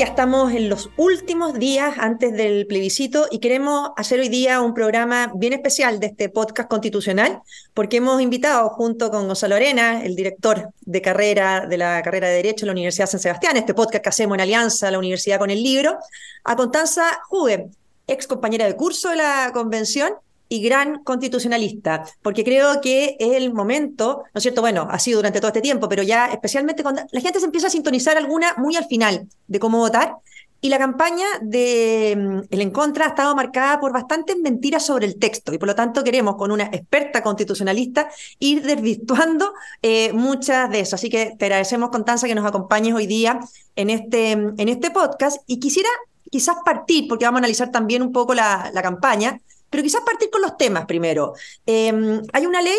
ya 0.00 0.06
estamos 0.06 0.50
en 0.54 0.70
los 0.70 0.88
últimos 0.96 1.58
días 1.58 1.98
antes 1.98 2.32
del 2.32 2.66
plebiscito 2.66 3.26
y 3.30 3.38
queremos 3.38 3.90
hacer 3.98 4.18
hoy 4.18 4.30
día 4.30 4.62
un 4.62 4.72
programa 4.72 5.30
bien 5.34 5.52
especial 5.52 6.00
de 6.00 6.06
este 6.06 6.30
podcast 6.30 6.70
constitucional, 6.70 7.42
porque 7.74 7.98
hemos 7.98 8.22
invitado 8.22 8.70
junto 8.70 9.10
con 9.10 9.26
Gonzalo 9.26 9.56
Arena, 9.56 10.02
el 10.02 10.16
director 10.16 10.70
de 10.80 11.02
carrera 11.02 11.66
de 11.66 11.76
la 11.76 12.00
carrera 12.00 12.28
de 12.28 12.36
Derecho 12.36 12.60
de 12.60 12.68
la 12.68 12.72
Universidad 12.72 13.08
San 13.08 13.20
Sebastián, 13.20 13.58
este 13.58 13.74
podcast 13.74 14.02
que 14.02 14.08
hacemos 14.08 14.36
en 14.36 14.40
alianza 14.40 14.90
la 14.90 14.98
universidad 14.98 15.38
con 15.38 15.50
el 15.50 15.62
libro, 15.62 15.98
a 16.44 16.56
Constanza 16.56 17.20
Juve, 17.28 17.68
ex 18.06 18.26
compañera 18.26 18.64
de 18.64 18.76
curso 18.76 19.10
de 19.10 19.16
la 19.16 19.50
convención 19.52 20.14
y 20.52 20.60
gran 20.60 21.04
constitucionalista, 21.04 22.04
porque 22.22 22.42
creo 22.42 22.80
que 22.80 23.16
es 23.20 23.34
el 23.34 23.54
momento, 23.54 24.24
¿no 24.34 24.38
es 24.38 24.42
cierto? 24.42 24.60
Bueno, 24.60 24.88
ha 24.90 24.98
sido 24.98 25.18
durante 25.18 25.38
todo 25.38 25.48
este 25.48 25.60
tiempo, 25.60 25.88
pero 25.88 26.02
ya 26.02 26.26
especialmente 26.26 26.82
cuando 26.82 27.02
la 27.12 27.20
gente 27.20 27.38
se 27.38 27.46
empieza 27.46 27.68
a 27.68 27.70
sintonizar 27.70 28.18
alguna 28.18 28.54
muy 28.58 28.74
al 28.74 28.84
final 28.86 29.28
de 29.46 29.60
cómo 29.60 29.78
votar. 29.78 30.16
Y 30.60 30.68
la 30.68 30.78
campaña 30.78 31.24
de 31.40 32.16
mm, 32.18 32.40
El 32.50 32.60
En 32.60 32.70
Contra 32.72 33.06
ha 33.06 33.08
estado 33.10 33.34
marcada 33.36 33.78
por 33.78 33.92
bastantes 33.92 34.36
mentiras 34.38 34.84
sobre 34.84 35.06
el 35.06 35.20
texto 35.20 35.54
y 35.54 35.58
por 35.58 35.68
lo 35.68 35.76
tanto 35.76 36.02
queremos 36.02 36.34
con 36.34 36.50
una 36.50 36.64
experta 36.64 37.22
constitucionalista 37.22 38.10
ir 38.40 38.62
desvirtuando 38.62 39.54
eh, 39.82 40.12
muchas 40.12 40.68
de 40.68 40.80
esas. 40.80 40.94
Así 40.94 41.10
que 41.10 41.36
te 41.38 41.44
agradecemos, 41.44 41.90
Constanza, 41.90 42.26
que 42.26 42.34
nos 42.34 42.44
acompañes 42.44 42.92
hoy 42.92 43.06
día 43.06 43.38
en 43.76 43.88
este, 43.88 44.32
en 44.32 44.68
este 44.68 44.90
podcast 44.90 45.40
y 45.46 45.60
quisiera 45.60 45.88
quizás 46.28 46.56
partir, 46.64 47.06
porque 47.08 47.24
vamos 47.24 47.38
a 47.38 47.42
analizar 47.42 47.70
también 47.70 48.02
un 48.02 48.12
poco 48.12 48.34
la, 48.34 48.70
la 48.74 48.82
campaña, 48.82 49.40
pero 49.70 49.82
quizás 49.82 50.02
partir 50.02 50.28
con 50.30 50.42
los 50.42 50.56
temas 50.56 50.86
primero. 50.86 51.34
Em, 51.64 52.20
hay 52.32 52.46
una 52.46 52.60
ley 52.60 52.78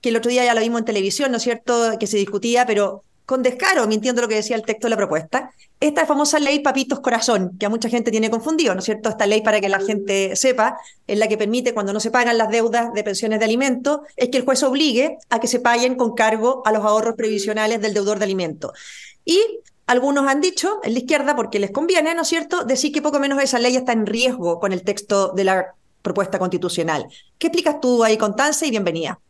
que 0.00 0.08
el 0.08 0.16
otro 0.16 0.30
día 0.30 0.44
ya 0.44 0.54
la 0.54 0.60
vimos 0.62 0.80
en 0.80 0.86
televisión, 0.86 1.30
¿no 1.30 1.36
es 1.36 1.42
cierto?, 1.42 1.98
que 1.98 2.06
se 2.06 2.16
discutía, 2.16 2.66
pero 2.66 3.04
con 3.26 3.44
descaro, 3.44 3.86
mintiendo 3.86 4.22
lo 4.22 4.26
que 4.26 4.34
decía 4.34 4.56
el 4.56 4.62
texto 4.62 4.88
de 4.88 4.90
la 4.90 4.96
propuesta, 4.96 5.52
esta 5.78 6.04
famosa 6.04 6.40
ley 6.40 6.58
Papitos 6.58 6.98
Corazón, 6.98 7.56
que 7.60 7.66
a 7.66 7.68
mucha 7.68 7.88
gente 7.88 8.10
tiene 8.10 8.28
confundido, 8.28 8.74
¿no 8.74 8.80
es 8.80 8.86
cierto? 8.86 9.08
Esta 9.08 9.24
ley 9.24 9.40
para 9.40 9.60
que 9.60 9.68
la 9.68 9.78
gente 9.78 10.34
sepa, 10.34 10.78
es 11.06 11.16
la 11.16 11.28
que 11.28 11.38
permite 11.38 11.72
cuando 11.72 11.92
no 11.92 12.00
se 12.00 12.10
pagan 12.10 12.36
las 12.36 12.50
deudas 12.50 12.92
de 12.92 13.04
pensiones 13.04 13.38
de 13.38 13.44
alimentos, 13.44 14.00
es 14.16 14.30
que 14.30 14.38
el 14.38 14.44
juez 14.44 14.64
obligue 14.64 15.16
a 15.28 15.38
que 15.38 15.46
se 15.46 15.60
paguen 15.60 15.94
con 15.94 16.14
cargo 16.14 16.62
a 16.64 16.72
los 16.72 16.84
ahorros 16.84 17.14
previsionales 17.14 17.80
del 17.80 17.94
deudor 17.94 18.18
de 18.18 18.24
alimentos. 18.24 18.72
Y 19.24 19.40
algunos 19.86 20.26
han 20.26 20.40
dicho, 20.40 20.80
en 20.82 20.94
la 20.94 20.98
izquierda, 20.98 21.36
porque 21.36 21.60
les 21.60 21.70
conviene, 21.70 22.14
¿no 22.14 22.22
es 22.22 22.28
cierto?, 22.28 22.64
decir 22.64 22.92
que 22.92 23.00
poco 23.00 23.20
menos 23.20 23.40
esa 23.40 23.60
ley 23.60 23.76
está 23.76 23.92
en 23.92 24.06
riesgo 24.06 24.58
con 24.58 24.72
el 24.72 24.82
texto 24.82 25.28
de 25.28 25.44
la 25.44 25.74
propuesta 26.02 26.38
constitucional. 26.38 27.06
¿Qué 27.38 27.48
explicas 27.48 27.80
tú 27.80 28.02
ahí, 28.04 28.16
Constanza? 28.16 28.66
Y 28.66 28.70
bienvenida. 28.70 29.20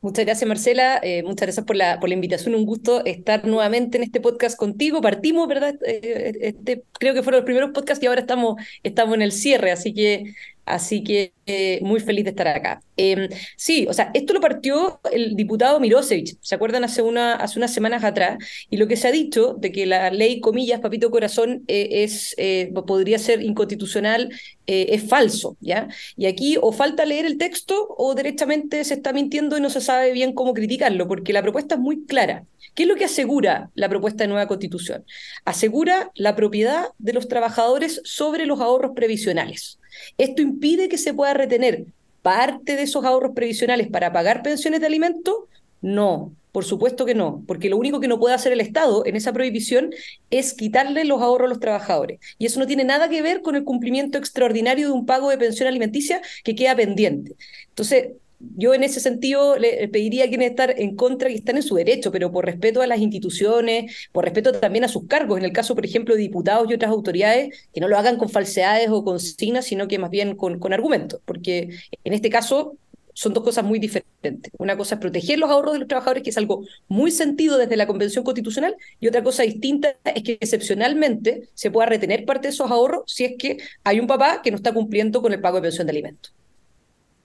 Muchas 0.00 0.24
gracias, 0.24 0.46
Marcela. 0.46 1.00
Eh, 1.02 1.24
muchas 1.24 1.46
gracias 1.46 1.66
por 1.66 1.74
la, 1.74 1.98
por 1.98 2.08
la 2.08 2.14
invitación. 2.14 2.54
Un 2.54 2.64
gusto 2.64 3.04
estar 3.04 3.44
nuevamente 3.44 3.98
en 3.98 4.04
este 4.04 4.20
podcast 4.20 4.56
contigo. 4.56 5.00
Partimos, 5.00 5.48
¿verdad? 5.48 5.74
Eh, 5.84 6.34
este, 6.40 6.84
creo 6.92 7.14
que 7.14 7.24
fueron 7.24 7.40
los 7.40 7.46
primeros 7.46 7.70
podcasts 7.72 8.02
y 8.04 8.06
ahora 8.06 8.20
estamos, 8.20 8.62
estamos 8.84 9.16
en 9.16 9.22
el 9.22 9.32
cierre, 9.32 9.72
así 9.72 9.92
que 9.92 10.34
Así 10.68 11.02
que 11.02 11.32
eh, 11.46 11.80
muy 11.82 11.98
feliz 12.00 12.24
de 12.24 12.30
estar 12.30 12.46
acá. 12.46 12.82
Em, 12.96 13.28
sí, 13.56 13.86
o 13.88 13.94
sea, 13.94 14.10
esto 14.12 14.34
lo 14.34 14.40
partió 14.40 15.00
el 15.10 15.34
diputado 15.34 15.80
Mirosevic, 15.80 16.36
¿se 16.42 16.54
acuerdan? 16.54 16.84
Hace, 16.84 17.00
una, 17.00 17.42
unas 17.56 17.72
semanas 17.72 18.04
atrás, 18.04 18.36
y 18.68 18.76
lo 18.76 18.86
que 18.86 18.96
se 18.96 19.08
ha 19.08 19.12
dicho 19.12 19.54
de 19.54 19.72
que 19.72 19.86
la 19.86 20.10
ley, 20.10 20.40
comillas, 20.40 20.80
papito 20.80 21.10
corazón, 21.10 21.64
eh, 21.68 22.04
es, 22.04 22.34
eh, 22.36 22.70
podría 22.86 23.18
ser 23.18 23.42
inconstitucional, 23.42 24.30
es 24.66 25.08
falso, 25.08 25.56
¿ya? 25.60 25.88
Y 26.14 26.26
aquí 26.26 26.58
o 26.60 26.72
falta 26.72 27.06
leer 27.06 27.24
el 27.24 27.38
texto 27.38 27.86
o 27.96 28.14
derechamente 28.14 28.84
se 28.84 28.92
está 28.92 29.14
mintiendo 29.14 29.56
y 29.56 29.62
no 29.62 29.70
se 29.70 29.80
sabe 29.80 30.12
bien 30.12 30.34
cómo 30.34 30.52
criticarlo, 30.52 31.08
porque 31.08 31.32
la 31.32 31.40
propuesta 31.40 31.76
es 31.76 31.80
muy 31.80 32.04
clara. 32.04 32.44
¿Qué 32.74 32.82
es 32.82 32.88
lo 32.88 32.96
que 32.96 33.06
asegura 33.06 33.70
la 33.74 33.88
propuesta 33.88 34.24
de 34.24 34.28
nueva 34.28 34.46
constitución? 34.46 35.06
Asegura 35.46 36.10
la 36.14 36.36
propiedad 36.36 36.88
de 36.98 37.14
los 37.14 37.26
trabajadores 37.26 38.02
sobre 38.04 38.44
los 38.44 38.60
ahorros 38.60 38.92
previsionales. 38.94 39.78
¿Esto 40.16 40.42
impide 40.42 40.88
que 40.88 40.98
se 40.98 41.14
pueda 41.14 41.34
retener 41.34 41.86
parte 42.22 42.76
de 42.76 42.82
esos 42.82 43.04
ahorros 43.04 43.32
previsionales 43.34 43.88
para 43.88 44.12
pagar 44.12 44.42
pensiones 44.42 44.80
de 44.80 44.86
alimento? 44.86 45.48
No, 45.80 46.32
por 46.52 46.64
supuesto 46.64 47.04
que 47.04 47.14
no, 47.14 47.44
porque 47.46 47.68
lo 47.68 47.76
único 47.76 48.00
que 48.00 48.08
no 48.08 48.18
puede 48.18 48.34
hacer 48.34 48.52
el 48.52 48.60
Estado 48.60 49.06
en 49.06 49.16
esa 49.16 49.32
prohibición 49.32 49.90
es 50.30 50.54
quitarle 50.54 51.04
los 51.04 51.22
ahorros 51.22 51.46
a 51.46 51.50
los 51.50 51.60
trabajadores. 51.60 52.18
Y 52.38 52.46
eso 52.46 52.58
no 52.58 52.66
tiene 52.66 52.84
nada 52.84 53.08
que 53.08 53.22
ver 53.22 53.42
con 53.42 53.54
el 53.54 53.64
cumplimiento 53.64 54.18
extraordinario 54.18 54.88
de 54.88 54.92
un 54.92 55.06
pago 55.06 55.30
de 55.30 55.38
pensión 55.38 55.68
alimenticia 55.68 56.20
que 56.42 56.54
queda 56.54 56.74
pendiente. 56.74 57.36
Entonces, 57.68 58.08
yo 58.40 58.74
en 58.74 58.82
ese 58.84 59.00
sentido 59.00 59.58
le 59.58 59.88
pediría 59.88 60.24
a 60.24 60.28
quienes 60.28 60.50
están 60.50 60.70
en 60.76 60.94
contra 60.96 61.28
que 61.28 61.34
están 61.34 61.56
en 61.56 61.62
su 61.62 61.74
derecho, 61.74 62.12
pero 62.12 62.30
por 62.30 62.46
respeto 62.46 62.82
a 62.82 62.86
las 62.86 63.00
instituciones, 63.00 64.08
por 64.12 64.24
respeto 64.24 64.52
también 64.52 64.84
a 64.84 64.88
sus 64.88 65.06
cargos, 65.06 65.38
en 65.38 65.44
el 65.44 65.52
caso, 65.52 65.74
por 65.74 65.84
ejemplo, 65.84 66.14
de 66.14 66.22
diputados 66.22 66.70
y 66.70 66.74
otras 66.74 66.90
autoridades, 66.90 67.68
que 67.72 67.80
no 67.80 67.88
lo 67.88 67.98
hagan 67.98 68.16
con 68.16 68.28
falsedades 68.28 68.88
o 68.90 69.04
con 69.04 69.20
signas, 69.20 69.64
sino 69.66 69.88
que 69.88 69.98
más 69.98 70.10
bien 70.10 70.36
con, 70.36 70.58
con 70.58 70.72
argumentos, 70.72 71.20
porque 71.24 71.70
en 72.04 72.12
este 72.12 72.30
caso 72.30 72.76
son 73.18 73.34
dos 73.34 73.42
cosas 73.42 73.64
muy 73.64 73.80
diferentes. 73.80 74.52
Una 74.58 74.76
cosa 74.76 74.94
es 74.94 75.00
proteger 75.00 75.40
los 75.40 75.50
ahorros 75.50 75.72
de 75.72 75.80
los 75.80 75.88
trabajadores, 75.88 76.22
que 76.22 76.30
es 76.30 76.38
algo 76.38 76.64
muy 76.86 77.10
sentido 77.10 77.58
desde 77.58 77.76
la 77.76 77.88
Convención 77.88 78.22
Constitucional, 78.22 78.76
y 79.00 79.08
otra 79.08 79.24
cosa 79.24 79.42
distinta 79.42 79.96
es 80.04 80.22
que 80.22 80.38
excepcionalmente 80.40 81.48
se 81.54 81.72
pueda 81.72 81.86
retener 81.88 82.24
parte 82.24 82.46
de 82.46 82.52
esos 82.54 82.70
ahorros 82.70 83.02
si 83.06 83.24
es 83.24 83.32
que 83.36 83.58
hay 83.82 83.98
un 83.98 84.06
papá 84.06 84.40
que 84.42 84.52
no 84.52 84.56
está 84.56 84.72
cumpliendo 84.72 85.20
con 85.20 85.32
el 85.32 85.40
pago 85.40 85.56
de 85.56 85.62
pensión 85.62 85.88
de 85.88 85.90
alimentos. 85.90 86.37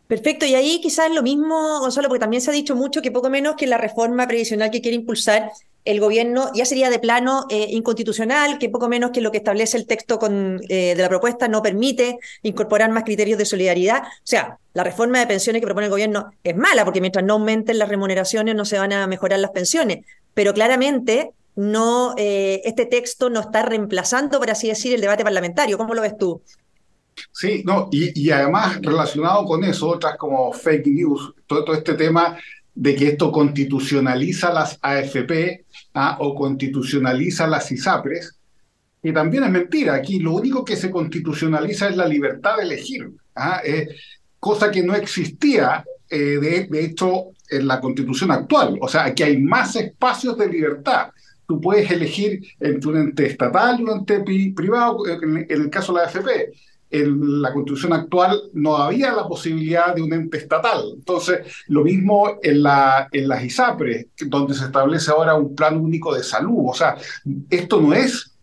Perfecto, 0.08 0.46
y 0.46 0.54
ahí 0.54 0.80
quizás 0.82 1.12
lo 1.12 1.24
mismo, 1.24 1.80
Gonzalo, 1.80 2.08
porque 2.08 2.20
también 2.20 2.42
se 2.42 2.52
ha 2.52 2.54
dicho 2.54 2.76
mucho 2.76 3.02
que 3.02 3.12
poco 3.12 3.30
menos 3.30 3.56
que 3.56 3.68
la 3.68 3.78
reforma 3.78 4.28
previsional 4.28 4.70
que 4.70 4.82
quiere 4.82 4.96
impulsar 4.96 5.52
el 5.86 6.00
gobierno 6.00 6.50
ya 6.54 6.66
sería 6.66 6.90
de 6.90 7.00
plano 7.00 7.46
eh, 7.50 7.68
inconstitucional, 7.70 8.58
que 8.58 8.70
poco 8.70 8.88
menos 8.88 9.12
que 9.12 9.22
lo 9.22 9.32
que 9.32 9.38
establece 9.38 9.78
el 9.78 9.86
texto 9.86 10.18
con, 10.18 10.62
eh, 10.70 10.96
de 10.96 11.02
la 11.02 11.10
propuesta 11.10 11.48
no 11.48 11.62
permite 11.62 12.20
incorporar 12.42 12.90
más 12.92 13.04
criterios 13.04 13.38
de 13.38 13.46
solidaridad. 13.46 14.04
O 14.04 14.22
sea, 14.24 14.60
la 14.74 14.84
reforma 14.84 15.20
de 15.20 15.28
pensiones 15.28 15.62
que 15.62 15.66
propone 15.66 15.88
el 15.88 15.92
gobierno 15.92 16.32
es 16.44 16.56
mala, 16.56 16.86
porque 16.86 17.02
mientras 17.02 17.26
no 17.26 17.34
aumenten 17.34 17.80
las 17.80 17.90
remuneraciones 17.90 18.56
no 18.56 18.66
se 18.66 18.78
van 18.78 18.94
a 18.94 19.08
mejorar 19.08 19.40
las 19.40 19.52
pensiones, 19.52 20.06
pero 20.34 20.54
claramente 20.54 21.32
no, 21.56 22.16
eh, 22.18 22.62
este 22.66 22.86
texto 22.86 23.30
no 23.30 23.42
está 23.42 23.64
reemplazando, 23.64 24.40
por 24.40 24.50
así 24.50 24.68
decir, 24.68 24.94
el 24.94 25.02
debate 25.02 25.24
parlamentario. 25.24 25.78
¿Cómo 25.78 25.94
lo 25.94 26.02
ves 26.02 26.18
tú? 26.18 26.42
Sí, 27.36 27.64
no, 27.66 27.90
y, 27.92 28.30
además 28.30 28.80
relacionado 28.80 29.44
con 29.46 29.64
eso, 29.64 29.90
otras 29.90 30.18
como 30.18 30.54
fake 30.54 30.86
news, 30.86 31.34
todo, 31.48 31.74
este 31.74 31.96
tema 31.96 32.38
de 32.76 32.96
que 32.96 33.08
esto 33.08 33.32
constitucionaliza 33.32 34.54
las 34.54 34.78
AFP 34.80 35.66
¿ah? 35.96 36.18
o 36.20 36.36
constitucionaliza 36.36 37.48
las 37.48 37.72
ISAPRES, 37.72 38.38
y 39.02 39.12
también 39.12 39.46
es 39.46 39.50
mentira. 39.50 39.96
Aquí 39.96 40.20
lo 40.20 40.34
único 40.34 40.64
que 40.64 40.76
se 40.76 40.92
constitucionaliza 40.92 41.90
es 41.90 41.98
la 41.98 42.08
libertad 42.08 42.58
de 42.58 42.64
elegir, 42.64 43.12
¿ah? 43.36 43.62
cosa 44.40 44.70
que 44.70 44.84
no 44.84 44.94
existía, 44.94 45.84
eh, 46.10 46.38
de, 46.40 46.68
de, 46.70 46.86
hecho, 46.86 47.32
en 47.50 47.68
la 47.68 47.82
constitución 47.82 48.30
actual. 48.30 48.78
O 48.80 48.88
sea, 48.88 49.06
aquí 49.06 49.24
hay 49.24 49.42
más 49.42 49.76
espacios 49.76 50.38
de 50.38 50.48
libertad. 50.48 51.10
Tú 51.48 51.60
puedes 51.60 51.90
elegir 51.90 52.44
entre 52.60 52.90
un 52.92 52.98
ente 52.98 53.26
estatal 53.26 53.80
y 53.80 53.84
un 53.84 53.98
ente 53.98 54.20
privado, 54.54 55.00
en 55.08 55.48
el 55.50 55.70
caso 55.72 55.94
de 55.94 56.00
la 56.00 56.06
AFP 56.06 56.54
en 56.94 57.42
la 57.42 57.52
constitución 57.52 57.92
actual 57.92 58.40
no 58.54 58.78
había 58.78 59.12
la 59.14 59.28
posibilidad 59.28 59.96
de 59.96 60.04
un 60.04 60.14
ente 60.14 60.38
estatal. 60.38 60.94
Entonces, 60.96 61.40
lo 61.68 61.84
mismo 61.84 62.38
en, 62.44 62.62
la, 62.62 63.08
en 63.12 63.28
las 63.28 63.44
ISAPRES, 63.44 64.08
donde 64.28 64.54
se 64.54 64.66
establece 64.66 65.10
ahora 65.10 65.34
un 65.34 65.56
plan 65.56 65.76
único 65.78 66.14
de 66.14 66.24
salud. 66.24 66.66
O 66.68 66.74
sea, 66.74 66.96
esto 67.50 67.82
no 67.82 67.96
es 67.96 68.38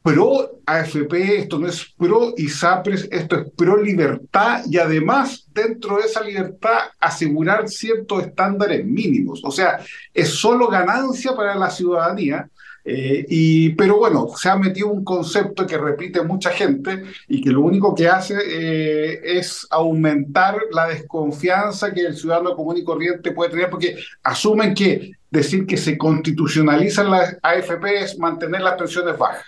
pro 0.00 0.60
AFP, 0.64 1.38
esto 1.38 1.58
no 1.58 1.66
es 1.66 1.92
pro 1.98 2.34
ISAPRES, 2.36 3.08
esto 3.10 3.36
es 3.40 3.50
pro 3.56 3.82
libertad 3.82 4.62
y 4.70 4.78
además 4.78 5.48
dentro 5.52 5.96
de 5.96 6.02
esa 6.02 6.22
libertad 6.22 6.78
asegurar 7.00 7.68
ciertos 7.68 8.22
estándares 8.22 8.86
mínimos. 8.86 9.40
O 9.42 9.50
sea, 9.50 9.80
es 10.14 10.28
solo 10.28 10.68
ganancia 10.68 11.34
para 11.34 11.56
la 11.56 11.68
ciudadanía 11.68 12.48
eh, 12.90 13.26
y, 13.28 13.70
pero 13.74 13.98
bueno, 13.98 14.28
se 14.34 14.48
ha 14.48 14.56
metido 14.56 14.88
un 14.88 15.04
concepto 15.04 15.66
que 15.66 15.76
repite 15.76 16.22
mucha 16.22 16.48
gente 16.48 17.02
y 17.28 17.42
que 17.42 17.50
lo 17.50 17.60
único 17.60 17.94
que 17.94 18.08
hace 18.08 18.34
eh, 18.46 19.20
es 19.22 19.66
aumentar 19.68 20.56
la 20.72 20.88
desconfianza 20.88 21.92
que 21.92 22.06
el 22.06 22.16
ciudadano 22.16 22.56
común 22.56 22.78
y 22.78 22.84
corriente 22.84 23.32
puede 23.32 23.50
tener 23.50 23.68
porque 23.68 23.98
asumen 24.22 24.72
que 24.72 25.12
decir 25.30 25.66
que 25.66 25.76
se 25.76 25.98
constitucionalizan 25.98 27.10
las 27.10 27.36
AFP 27.42 28.04
es 28.04 28.18
mantener 28.18 28.62
las 28.62 28.78
pensiones 28.78 29.18
bajas. 29.18 29.44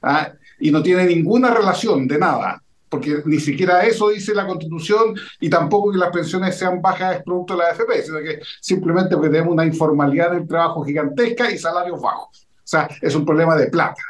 ¿ah? 0.00 0.30
Y 0.60 0.70
no 0.70 0.80
tiene 0.80 1.04
ninguna 1.04 1.52
relación 1.52 2.06
de 2.06 2.18
nada 2.18 2.62
porque 2.88 3.22
ni 3.24 3.40
siquiera 3.40 3.84
eso 3.84 4.10
dice 4.10 4.32
la 4.36 4.46
Constitución 4.46 5.16
y 5.40 5.50
tampoco 5.50 5.90
que 5.90 5.98
las 5.98 6.10
pensiones 6.10 6.56
sean 6.56 6.80
bajas 6.80 7.16
es 7.16 7.22
producto 7.24 7.54
de 7.54 7.58
la 7.58 7.70
AFP, 7.70 8.02
sino 8.04 8.18
que 8.20 8.40
simplemente 8.60 9.16
porque 9.16 9.30
tenemos 9.30 9.52
una 9.52 9.66
informalidad 9.66 10.30
del 10.30 10.46
trabajo 10.46 10.84
gigantesca 10.84 11.50
y 11.50 11.58
salarios 11.58 12.00
bajos. 12.00 12.43
O 12.64 12.66
sea, 12.66 12.88
es 13.00 13.14
un 13.14 13.24
problema 13.24 13.56
de 13.56 13.66
plata. 13.66 14.02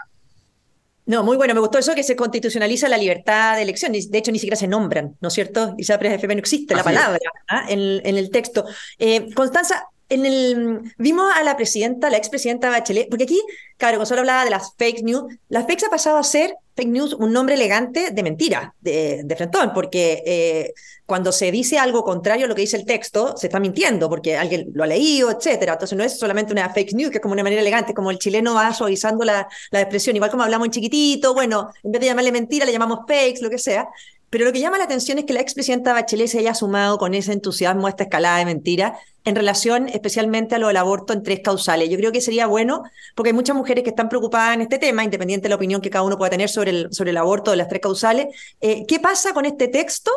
No, 1.07 1.23
muy 1.23 1.37
bueno, 1.37 1.53
me 1.53 1.61
gustó 1.61 1.79
eso 1.79 1.95
que 1.95 2.03
se 2.03 2.17
constitucionaliza 2.17 2.89
la 2.89 2.97
libertad 2.97 3.57
de 3.57 3.63
elección. 3.63 3.93
De 3.93 4.19
hecho, 4.19 4.33
ni 4.33 4.39
siquiera 4.39 4.57
se 4.57 4.69
nombran, 4.69 5.17
¿no 5.21 5.29
es 5.29 5.35
cierto? 5.35 5.75
ISAPRES 5.77 6.15
FP 6.15 6.35
no 6.35 6.39
existe 6.39 6.75
la 6.75 6.83
palabra 6.83 7.19
¿ah? 7.49 7.67
en, 7.69 8.17
el 8.17 8.31
texto. 8.31 8.65
Eh, 8.99 9.29
Constanza, 9.35 9.87
en 10.09 10.27
el, 10.27 10.93
vimos 10.99 11.33
a 11.35 11.43
la 11.43 11.57
presidenta, 11.57 12.11
la 12.11 12.17
expresidenta 12.17 12.71
Bachelet, 12.71 13.09
porque 13.09 13.25
aquí, 13.25 13.41
claro, 13.77 13.99
Gonzalo 13.99 14.21
hablaba 14.21 14.45
de 14.45 14.51
las 14.51 14.75
fake 14.77 15.03
news, 15.03 15.25
las 15.49 15.67
fakes 15.67 15.87
ha 15.87 15.91
pasado 15.91 16.19
a 16.19 16.23
ser 16.23 16.55
fake 16.77 16.89
news 16.89 17.15
un 17.15 17.33
nombre 17.33 17.55
elegante 17.55 18.11
de 18.11 18.23
mentira, 18.23 18.75
de, 18.81 19.23
de 19.25 19.37
frentón, 19.37 19.73
porque 19.73 20.23
eh, 20.27 20.75
cuando 21.07 21.33
se 21.33 21.51
dice 21.51 21.79
algo 21.79 22.03
contrario 22.03 22.47
a 22.47 22.49
lo 22.49 22.55
que 22.55 22.63
dice 22.63 22.77
el 22.77 22.85
texto, 22.85 23.37
se 23.37 23.47
está 23.47 23.61
mintiendo, 23.61 24.09
porque 24.09 24.37
alguien 24.37 24.71
lo 24.75 24.83
ha 24.83 24.87
leído, 24.87 25.31
etcétera. 25.31 25.75
Entonces 25.75 25.97
no 25.97 26.03
es 26.03 26.19
solamente 26.19 26.53
una 26.53 26.69
fake 26.71 26.95
news, 26.95 27.11
que 27.11 27.19
es 27.19 27.23
como 27.23 27.35
una 27.35 27.43
manera 27.43 27.61
elegante, 27.61 27.95
como 27.95 28.11
el 28.11 28.19
chileno 28.19 28.55
va 28.55 28.73
suavizando 28.73 29.25
la, 29.25 29.47
la 29.71 29.81
expresión, 29.81 30.17
igual 30.17 30.31
como 30.31 30.43
hablamos 30.43 30.67
en 30.67 30.73
chiquitito, 30.73 31.35
bueno, 31.35 31.71
en 31.83 31.93
vez 31.93 32.01
de 32.01 32.07
llamarle 32.07 32.33
mentira, 32.33 32.65
le 32.67 32.73
llamamos 32.73 33.01
fakes, 33.07 33.41
lo 33.41 33.51
que 33.51 33.59
sea. 33.59 33.89
Pero 34.35 34.47
lo 34.47 34.53
que 34.53 34.59
llama 34.59 34.79
la 34.79 34.85
atención 34.85 35.17
es 35.19 35.27
que 35.27 35.33
la 35.33 35.39
expresidenta 35.39 35.93
Bachelet 35.93 36.27
se 36.27 36.41
haya 36.41 36.55
sumado 36.55 36.99
con 36.99 37.15
ese 37.15 37.33
entusiasmo 37.33 37.87
a 37.87 37.91
esta 37.91 38.03
escalada 38.03 38.39
de 38.39 38.47
mentiras 38.47 38.99
en 39.25 39.37
relación 39.37 39.89
especialmente 39.89 40.57
a 40.57 40.59
lo 40.59 40.67
del 40.67 40.77
aborto 40.77 41.13
en 41.13 41.23
tres 41.23 41.39
causales. 41.39 41.89
Yo 41.89 41.97
creo 41.97 42.11
que 42.11 42.21
sería 42.21 42.49
bueno, 42.49 42.83
porque 43.15 43.29
hay 43.29 43.33
muchas 43.33 43.55
mujeres 43.55 43.85
que 43.85 43.91
están 43.91 44.09
preocupadas 44.09 44.57
en 44.57 44.63
este 44.63 44.81
tema, 44.81 45.05
independiente 45.05 45.45
de 45.45 45.51
la 45.51 45.55
opinión 45.55 45.81
que 45.81 45.89
cada 45.89 46.03
uno 46.03 46.19
pueda 46.19 46.31
tener 46.31 46.49
sobre 46.49 46.71
el, 46.71 46.89
sobre 46.93 47.11
el 47.11 47.17
aborto 47.17 47.53
de 47.53 47.59
las 47.59 47.69
tres 47.69 47.81
causales. 47.81 48.27
Eh, 48.61 48.85
¿Qué 48.89 48.99
pasa 48.99 49.33
con 49.35 49.45
este 49.45 49.69
texto 49.69 50.11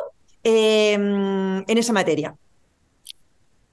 eh, 0.43 0.93
en 0.93 1.77
esa 1.77 1.93
materia? 1.93 2.33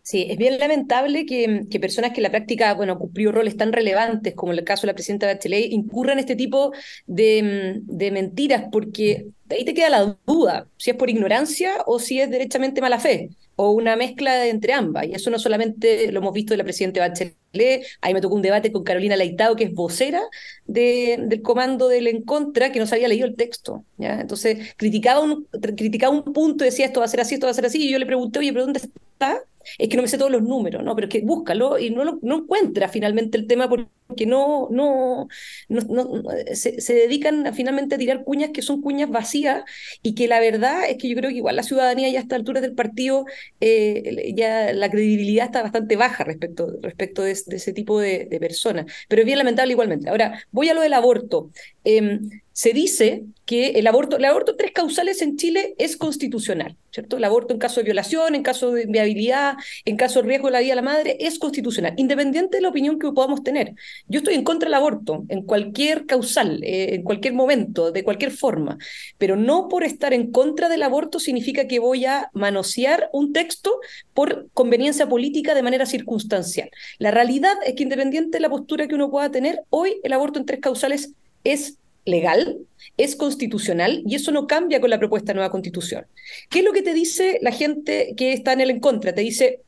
Sí, 0.06 0.26
es 0.28 0.36
bien 0.36 0.58
lamentable 0.58 1.24
que, 1.24 1.66
personas 1.80 2.12
que 2.12 2.18
en 2.18 2.24
la 2.24 2.30
práctica, 2.30 2.74
bueno, 2.74 2.98
cumplió 2.98 3.32
roles 3.32 3.56
tan 3.56 3.72
relevantes 3.72 4.34
como 4.34 4.52
el 4.52 4.62
caso 4.62 4.82
de 4.82 4.88
la 4.88 4.94
presidenta 4.94 5.26
Bachelet, 5.26 5.72
incurran 5.72 6.18
este 6.18 6.36
tipo 6.36 6.72
de, 7.06 7.80
de 7.82 8.10
mentiras, 8.10 8.66
porque 8.70 9.28
de 9.46 9.56
ahí 9.56 9.64
te 9.64 9.72
queda 9.72 9.88
la 9.88 10.18
duda, 10.26 10.68
si 10.76 10.90
es 10.90 10.96
por 10.96 11.08
ignorancia 11.08 11.76
o 11.86 11.98
si 11.98 12.20
es 12.20 12.28
derechamente 12.30 12.82
mala 12.82 12.98
fe 12.98 13.30
o 13.56 13.70
una 13.70 13.96
mezcla 13.96 14.46
entre 14.46 14.74
ambas. 14.74 15.06
Y 15.06 15.12
eso 15.14 15.30
no 15.30 15.38
solamente 15.38 16.12
lo 16.12 16.20
hemos 16.20 16.34
visto 16.34 16.52
de 16.52 16.58
la 16.58 16.64
presidenta 16.64 17.00
Bachelet, 17.00 17.86
ahí 18.02 18.12
me 18.12 18.20
tocó 18.20 18.34
un 18.34 18.42
debate 18.42 18.72
con 18.72 18.84
Carolina 18.84 19.16
Leitao, 19.16 19.56
que 19.56 19.64
es 19.64 19.72
vocera 19.72 20.20
de, 20.66 21.16
del 21.28 21.40
comando 21.40 21.88
del 21.88 22.08
En 22.08 22.22
Contra, 22.24 22.70
que 22.72 22.78
no 22.78 22.86
se 22.86 22.96
había 22.96 23.08
leído 23.08 23.26
el 23.26 23.36
texto. 23.36 23.86
Entonces 23.98 24.74
criticaba 24.76 25.20
un, 25.20 25.46
criticaba 25.76 26.14
un 26.14 26.24
punto 26.34 26.62
decía 26.62 26.84
esto 26.84 27.00
va 27.00 27.06
a 27.06 27.08
ser 27.08 27.20
así, 27.20 27.34
esto 27.36 27.46
va 27.46 27.52
a 27.52 27.54
ser 27.54 27.64
así, 27.64 27.86
y 27.88 27.90
yo 27.90 27.98
le 27.98 28.04
pregunté, 28.04 28.40
oye, 28.40 28.52
¿pero 28.52 28.64
dónde 28.64 28.80
está? 28.80 29.40
Es 29.78 29.88
que 29.88 29.96
no 29.96 30.02
me 30.02 30.08
sé 30.08 30.18
todos 30.18 30.30
los 30.32 30.42
números, 30.42 30.82
¿no? 30.84 30.94
Pero 30.94 31.06
es 31.08 31.12
que 31.12 31.20
búscalo 31.24 31.78
y 31.78 31.90
no, 31.90 32.04
lo, 32.04 32.18
no 32.22 32.36
encuentra 32.38 32.88
finalmente 32.88 33.38
el 33.38 33.46
tema 33.46 33.68
porque 33.68 33.88
no, 34.26 34.68
no, 34.70 35.28
no, 35.68 35.80
no 35.88 36.22
se, 36.52 36.80
se, 36.80 36.94
dedican 36.94 37.46
a, 37.46 37.52
finalmente 37.52 37.94
a 37.94 37.98
tirar 37.98 38.24
cuñas 38.24 38.50
que 38.50 38.62
son 38.62 38.80
cuñas 38.82 39.10
vacías 39.10 39.64
y 40.02 40.14
que 40.14 40.28
la 40.28 40.40
verdad 40.40 40.88
es 40.88 40.98
que 40.98 41.08
yo 41.08 41.16
creo 41.16 41.30
que 41.30 41.36
igual 41.36 41.56
la 41.56 41.62
ciudadanía 41.62 42.08
ya 42.10 42.18
a 42.18 42.22
esta 42.22 42.36
altura 42.36 42.60
del 42.60 42.74
partido 42.74 43.24
eh, 43.60 44.32
ya 44.36 44.72
la 44.72 44.90
credibilidad 44.90 45.46
está 45.46 45.62
bastante 45.62 45.96
baja 45.96 46.24
respecto, 46.24 46.78
respecto 46.82 47.22
de, 47.22 47.32
ese 47.32 47.72
tipo 47.72 48.00
de, 48.00 48.26
personas. 48.40 48.86
Pero 49.08 49.22
es 49.22 49.26
bien 49.26 49.38
lamentable 49.38 49.72
igualmente. 49.72 50.08
Ahora, 50.10 50.44
voy 50.50 50.68
a 50.68 50.74
lo 50.74 50.82
del 50.82 50.92
aborto. 50.92 51.50
Eh, 51.84 52.20
se 52.54 52.72
dice 52.72 53.24
que 53.46 53.70
el 53.70 53.86
aborto, 53.88 54.16
el 54.16 54.24
aborto 54.24 54.54
tres 54.56 54.70
causales 54.70 55.20
en 55.22 55.36
Chile 55.36 55.74
es 55.76 55.96
constitucional, 55.96 56.76
¿cierto? 56.92 57.16
El 57.16 57.24
aborto 57.24 57.52
en 57.52 57.58
caso 57.58 57.80
de 57.80 57.84
violación, 57.84 58.36
en 58.36 58.44
caso 58.44 58.70
de 58.70 58.84
inviabilidad, 58.84 59.56
en 59.84 59.96
caso 59.96 60.22
de 60.22 60.28
riesgo 60.28 60.46
de 60.46 60.52
la 60.52 60.60
vida 60.60 60.70
de 60.70 60.76
la 60.76 60.82
madre, 60.82 61.16
es 61.18 61.40
constitucional, 61.40 61.94
independiente 61.96 62.58
de 62.58 62.62
la 62.62 62.68
opinión 62.68 63.00
que 63.00 63.10
podamos 63.10 63.42
tener. 63.42 63.74
Yo 64.06 64.18
estoy 64.18 64.34
en 64.34 64.44
contra 64.44 64.68
del 64.68 64.74
aborto, 64.74 65.24
en 65.28 65.42
cualquier 65.42 66.06
causal, 66.06 66.62
eh, 66.62 66.94
en 66.94 67.02
cualquier 67.02 67.34
momento, 67.34 67.90
de 67.90 68.04
cualquier 68.04 68.30
forma, 68.30 68.78
pero 69.18 69.36
no 69.36 69.68
por 69.68 69.84
estar 69.84 70.12
en 70.12 70.30
contra 70.30 70.68
del 70.68 70.82
aborto 70.82 71.20
significa 71.20 71.66
que 71.66 71.78
voy 71.78 72.04
a 72.04 72.30
manosear 72.32 73.08
un 73.12 73.32
texto 73.32 73.78
por 74.12 74.48
conveniencia 74.52 75.08
política 75.08 75.54
de 75.54 75.62
manera 75.62 75.86
circunstancial. 75.86 76.70
La 76.98 77.10
realidad 77.10 77.56
es 77.66 77.74
que 77.74 77.82
independiente 77.82 78.38
de 78.38 78.42
la 78.42 78.50
postura 78.50 78.86
que 78.86 78.94
uno 78.94 79.10
pueda 79.10 79.30
tener, 79.30 79.62
hoy 79.70 80.00
el 80.02 80.12
aborto 80.12 80.38
en 80.38 80.46
tres 80.46 80.60
causales 80.60 81.12
es 81.44 81.78
legal, 82.04 82.58
es 82.96 83.16
constitucional 83.16 84.02
y 84.06 84.14
eso 84.14 84.30
no 84.30 84.46
cambia 84.46 84.80
con 84.80 84.90
la 84.90 84.98
propuesta 84.98 85.32
de 85.32 85.36
nueva 85.36 85.50
constitución. 85.50 86.06
¿Qué 86.50 86.60
es 86.60 86.64
lo 86.64 86.72
que 86.72 86.82
te 86.82 86.94
dice 86.94 87.38
la 87.42 87.52
gente 87.52 88.14
que 88.16 88.32
está 88.32 88.52
en 88.52 88.60
el 88.60 88.70
en 88.70 88.80
contra? 88.80 89.14
Te 89.14 89.22
dice, 89.22 89.60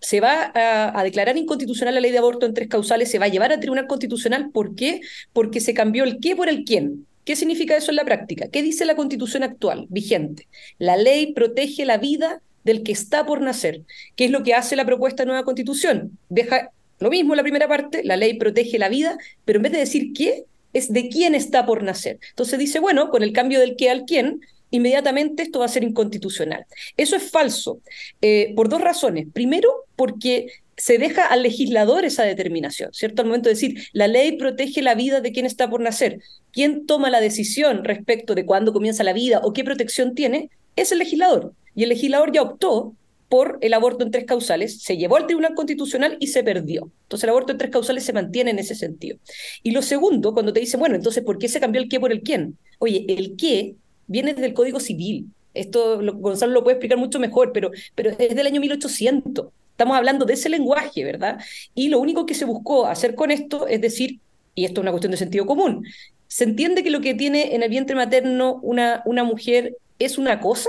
se 0.00 0.20
va 0.20 0.52
a, 0.54 0.98
a, 0.98 1.02
declarar 1.04 1.36
inconstitucional 1.36 1.94
la 1.94 2.00
ley 2.00 2.10
de 2.10 2.18
aborto 2.18 2.46
en 2.46 2.54
tres 2.54 2.68
causales, 2.68 3.10
se 3.10 3.18
va 3.18 3.26
a 3.26 3.28
llevar 3.28 3.52
al 3.52 3.60
Tribunal 3.60 3.86
Constitucional. 3.86 4.50
¿Por 4.50 4.74
qué? 4.74 5.00
Porque 5.32 5.60
se 5.60 5.74
cambió 5.74 6.04
el 6.04 6.18
qué 6.20 6.36
por 6.36 6.48
el 6.48 6.64
quién. 6.64 7.06
¿Qué 7.28 7.36
significa 7.36 7.76
eso 7.76 7.90
en 7.90 7.96
la 7.96 8.06
práctica? 8.06 8.48
¿Qué 8.48 8.62
dice 8.62 8.86
la 8.86 8.96
constitución 8.96 9.42
actual, 9.42 9.84
vigente? 9.90 10.48
La 10.78 10.96
ley 10.96 11.34
protege 11.34 11.84
la 11.84 11.98
vida 11.98 12.40
del 12.64 12.82
que 12.82 12.92
está 12.92 13.26
por 13.26 13.42
nacer. 13.42 13.82
¿Qué 14.16 14.24
es 14.24 14.30
lo 14.30 14.42
que 14.42 14.54
hace 14.54 14.76
la 14.76 14.86
propuesta 14.86 15.24
de 15.24 15.26
nueva 15.26 15.44
constitución? 15.44 16.18
Deja 16.30 16.70
lo 17.00 17.10
mismo 17.10 17.34
la 17.34 17.42
primera 17.42 17.68
parte, 17.68 18.02
la 18.02 18.16
ley 18.16 18.38
protege 18.38 18.78
la 18.78 18.88
vida, 18.88 19.18
pero 19.44 19.58
en 19.58 19.64
vez 19.64 19.72
de 19.72 19.78
decir 19.78 20.14
qué, 20.14 20.46
es 20.72 20.90
de 20.90 21.10
quién 21.10 21.34
está 21.34 21.66
por 21.66 21.82
nacer. 21.82 22.18
Entonces 22.30 22.58
dice, 22.58 22.80
bueno, 22.80 23.10
con 23.10 23.22
el 23.22 23.32
cambio 23.32 23.60
del 23.60 23.76
qué 23.76 23.90
al 23.90 24.04
quién, 24.04 24.40
inmediatamente 24.70 25.42
esto 25.42 25.60
va 25.60 25.66
a 25.66 25.68
ser 25.68 25.84
inconstitucional. 25.84 26.66
Eso 26.96 27.16
es 27.16 27.30
falso, 27.30 27.80
eh, 28.20 28.52
por 28.56 28.68
dos 28.68 28.80
razones. 28.80 29.26
Primero, 29.32 29.70
porque 29.96 30.48
se 30.76 30.98
deja 30.98 31.26
al 31.26 31.42
legislador 31.42 32.04
esa 32.04 32.22
determinación, 32.22 32.92
¿cierto? 32.92 33.22
Al 33.22 33.28
momento 33.28 33.48
de 33.48 33.54
decir, 33.54 33.88
la 33.92 34.06
ley 34.06 34.36
protege 34.36 34.80
la 34.80 34.94
vida 34.94 35.20
de 35.20 35.32
quien 35.32 35.44
está 35.44 35.68
por 35.68 35.80
nacer. 35.80 36.20
¿Quién 36.52 36.86
toma 36.86 37.10
la 37.10 37.20
decisión 37.20 37.84
respecto 37.84 38.34
de 38.34 38.46
cuándo 38.46 38.72
comienza 38.72 39.02
la 39.02 39.12
vida 39.12 39.40
o 39.42 39.52
qué 39.52 39.64
protección 39.64 40.14
tiene? 40.14 40.50
Es 40.76 40.92
el 40.92 40.98
legislador. 40.98 41.52
Y 41.74 41.82
el 41.82 41.88
legislador 41.88 42.32
ya 42.32 42.42
optó 42.42 42.94
por 43.28 43.58
el 43.60 43.74
aborto 43.74 44.04
en 44.04 44.10
tres 44.10 44.24
causales, 44.24 44.82
se 44.82 44.96
llevó 44.96 45.16
al 45.16 45.26
Tribunal 45.26 45.54
Constitucional 45.54 46.16
y 46.18 46.28
se 46.28 46.42
perdió. 46.42 46.90
Entonces 47.02 47.24
el 47.24 47.30
aborto 47.30 47.52
en 47.52 47.58
tres 47.58 47.70
causales 47.70 48.04
se 48.04 48.12
mantiene 48.12 48.50
en 48.50 48.58
ese 48.58 48.74
sentido. 48.74 49.18
Y 49.62 49.72
lo 49.72 49.82
segundo, 49.82 50.32
cuando 50.32 50.52
te 50.52 50.60
dicen, 50.60 50.80
bueno, 50.80 50.94
entonces, 50.94 51.22
¿por 51.24 51.38
qué 51.38 51.48
se 51.48 51.60
cambió 51.60 51.82
el 51.82 51.88
qué 51.88 52.00
por 52.00 52.10
el 52.10 52.22
quién? 52.22 52.56
Oye, 52.78 53.04
el 53.08 53.36
qué 53.36 53.74
viene 54.08 54.34
del 54.34 54.54
Código 54.54 54.80
Civil. 54.80 55.26
Esto 55.54 56.02
lo, 56.02 56.14
Gonzalo 56.14 56.52
lo 56.52 56.64
puede 56.64 56.74
explicar 56.74 56.98
mucho 56.98 57.20
mejor, 57.20 57.52
pero, 57.52 57.70
pero 57.94 58.10
es 58.10 58.34
del 58.34 58.46
año 58.46 58.60
1800. 58.60 59.48
Estamos 59.70 59.96
hablando 59.96 60.24
de 60.24 60.34
ese 60.34 60.48
lenguaje, 60.48 61.04
¿verdad? 61.04 61.38
Y 61.74 61.88
lo 61.88 62.00
único 62.00 62.26
que 62.26 62.34
se 62.34 62.44
buscó 62.44 62.86
hacer 62.86 63.14
con 63.14 63.30
esto 63.30 63.68
es 63.68 63.80
decir, 63.80 64.18
y 64.56 64.64
esto 64.64 64.80
es 64.80 64.82
una 64.82 64.90
cuestión 64.90 65.12
de 65.12 65.16
sentido 65.16 65.46
común, 65.46 65.86
se 66.26 66.44
entiende 66.44 66.82
que 66.82 66.90
lo 66.90 67.00
que 67.00 67.14
tiene 67.14 67.54
en 67.54 67.62
el 67.62 67.70
vientre 67.70 67.94
materno 67.94 68.58
una, 68.62 69.02
una 69.06 69.22
mujer 69.22 69.76
es 69.98 70.18
una 70.18 70.40
cosa 70.40 70.68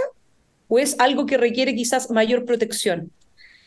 o 0.69 0.79
es 0.79 0.95
algo 0.99 1.25
que 1.25 1.37
requiere 1.37 1.75
quizás 1.75 2.09
mayor 2.09 2.45
protección? 2.45 3.11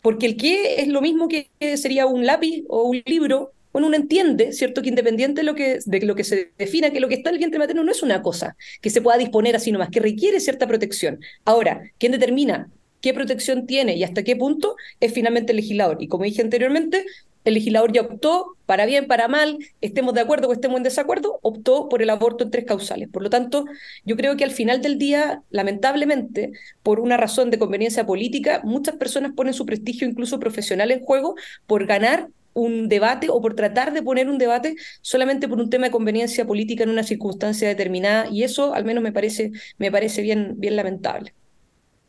Porque 0.01 0.25
el 0.25 0.37
qué 0.37 0.81
es 0.81 0.87
lo 0.87 1.01
mismo 1.01 1.27
que 1.27 1.49
sería 1.77 2.07
un 2.07 2.25
lápiz 2.25 2.63
o 2.67 2.83
un 2.83 3.03
libro. 3.05 3.51
Bueno, 3.73 3.87
uno 3.87 3.97
entiende, 3.97 4.53
¿cierto?, 4.53 4.81
que 4.81 4.89
independiente 4.89 5.41
de 5.41 5.45
lo 5.45 5.55
que, 5.55 5.79
de 5.85 6.01
lo 6.05 6.15
que 6.15 6.23
se 6.23 6.53
defina, 6.57 6.91
que 6.91 7.01
lo 7.01 7.09
que 7.09 7.15
está 7.15 7.29
en 7.29 7.35
el 7.35 7.39
vientre 7.39 7.59
materno 7.59 7.83
no 7.83 7.91
es 7.91 8.01
una 8.03 8.21
cosa 8.21 8.55
que 8.81 8.89
se 8.89 9.01
pueda 9.01 9.17
disponer 9.17 9.55
así 9.55 9.71
nomás, 9.73 9.89
que 9.89 9.99
requiere 9.99 10.39
cierta 10.39 10.67
protección. 10.67 11.19
Ahora, 11.43 11.81
¿quién 11.97 12.13
determina 12.13 12.69
qué 13.03 13.13
protección 13.13 13.67
tiene 13.67 13.95
y 13.97 14.03
hasta 14.05 14.23
qué 14.23 14.37
punto 14.37 14.77
es 15.01 15.13
finalmente 15.13 15.51
el 15.51 15.57
legislador. 15.57 15.97
Y 15.99 16.07
como 16.07 16.23
dije 16.23 16.41
anteriormente, 16.41 17.05
el 17.43 17.55
legislador 17.55 17.91
ya 17.91 18.01
optó, 18.01 18.55
para 18.65 18.85
bien, 18.85 19.07
para 19.07 19.27
mal, 19.27 19.57
estemos 19.81 20.13
de 20.13 20.21
acuerdo 20.21 20.47
o 20.47 20.53
estemos 20.53 20.77
en 20.77 20.83
desacuerdo, 20.83 21.39
optó 21.41 21.89
por 21.89 22.01
el 22.01 22.09
aborto 22.09 22.45
en 22.45 22.51
tres 22.51 22.63
causales. 22.63 23.09
Por 23.09 23.21
lo 23.21 23.29
tanto, 23.29 23.65
yo 24.05 24.15
creo 24.15 24.37
que 24.37 24.45
al 24.45 24.51
final 24.51 24.81
del 24.81 24.97
día, 24.97 25.41
lamentablemente, 25.49 26.53
por 26.81 27.01
una 27.01 27.17
razón 27.17 27.49
de 27.49 27.59
conveniencia 27.59 28.05
política, 28.05 28.61
muchas 28.63 28.95
personas 28.95 29.33
ponen 29.35 29.53
su 29.53 29.65
prestigio 29.65 30.07
incluso 30.07 30.39
profesional 30.39 30.89
en 30.91 31.01
juego 31.01 31.35
por 31.67 31.85
ganar 31.85 32.29
un 32.53 32.89
debate 32.89 33.27
o 33.29 33.41
por 33.41 33.55
tratar 33.55 33.93
de 33.93 34.01
poner 34.01 34.29
un 34.29 34.37
debate 34.37 34.75
solamente 35.01 35.47
por 35.47 35.59
un 35.59 35.69
tema 35.69 35.87
de 35.87 35.91
conveniencia 35.91 36.45
política 36.45 36.83
en 36.83 36.89
una 36.89 37.03
circunstancia 37.03 37.67
determinada 37.67 38.27
y 38.29 38.43
eso 38.43 38.73
al 38.73 38.85
menos 38.85 39.03
me 39.03 39.11
parece 39.11 39.51
me 39.77 39.91
parece 39.91 40.21
bien 40.21 40.55
bien 40.57 40.75
lamentable. 40.75 41.33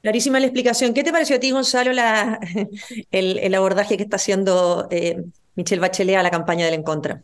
Clarísima 0.04 0.38
la 0.38 0.46
explicación. 0.46 0.92
¿Qué 0.92 1.02
te 1.02 1.12
pareció 1.12 1.36
a 1.36 1.40
ti, 1.40 1.50
Gonzalo, 1.50 1.94
la, 1.94 2.38
el, 3.10 3.38
el, 3.38 3.54
abordaje 3.54 3.96
que 3.96 4.02
está 4.02 4.16
haciendo 4.16 4.86
eh, 4.90 5.24
Michelle 5.54 5.80
Bachelet 5.80 6.16
a 6.16 6.22
la 6.22 6.30
campaña 6.30 6.66
del 6.66 6.74
En 6.74 6.82
Contra? 6.82 7.22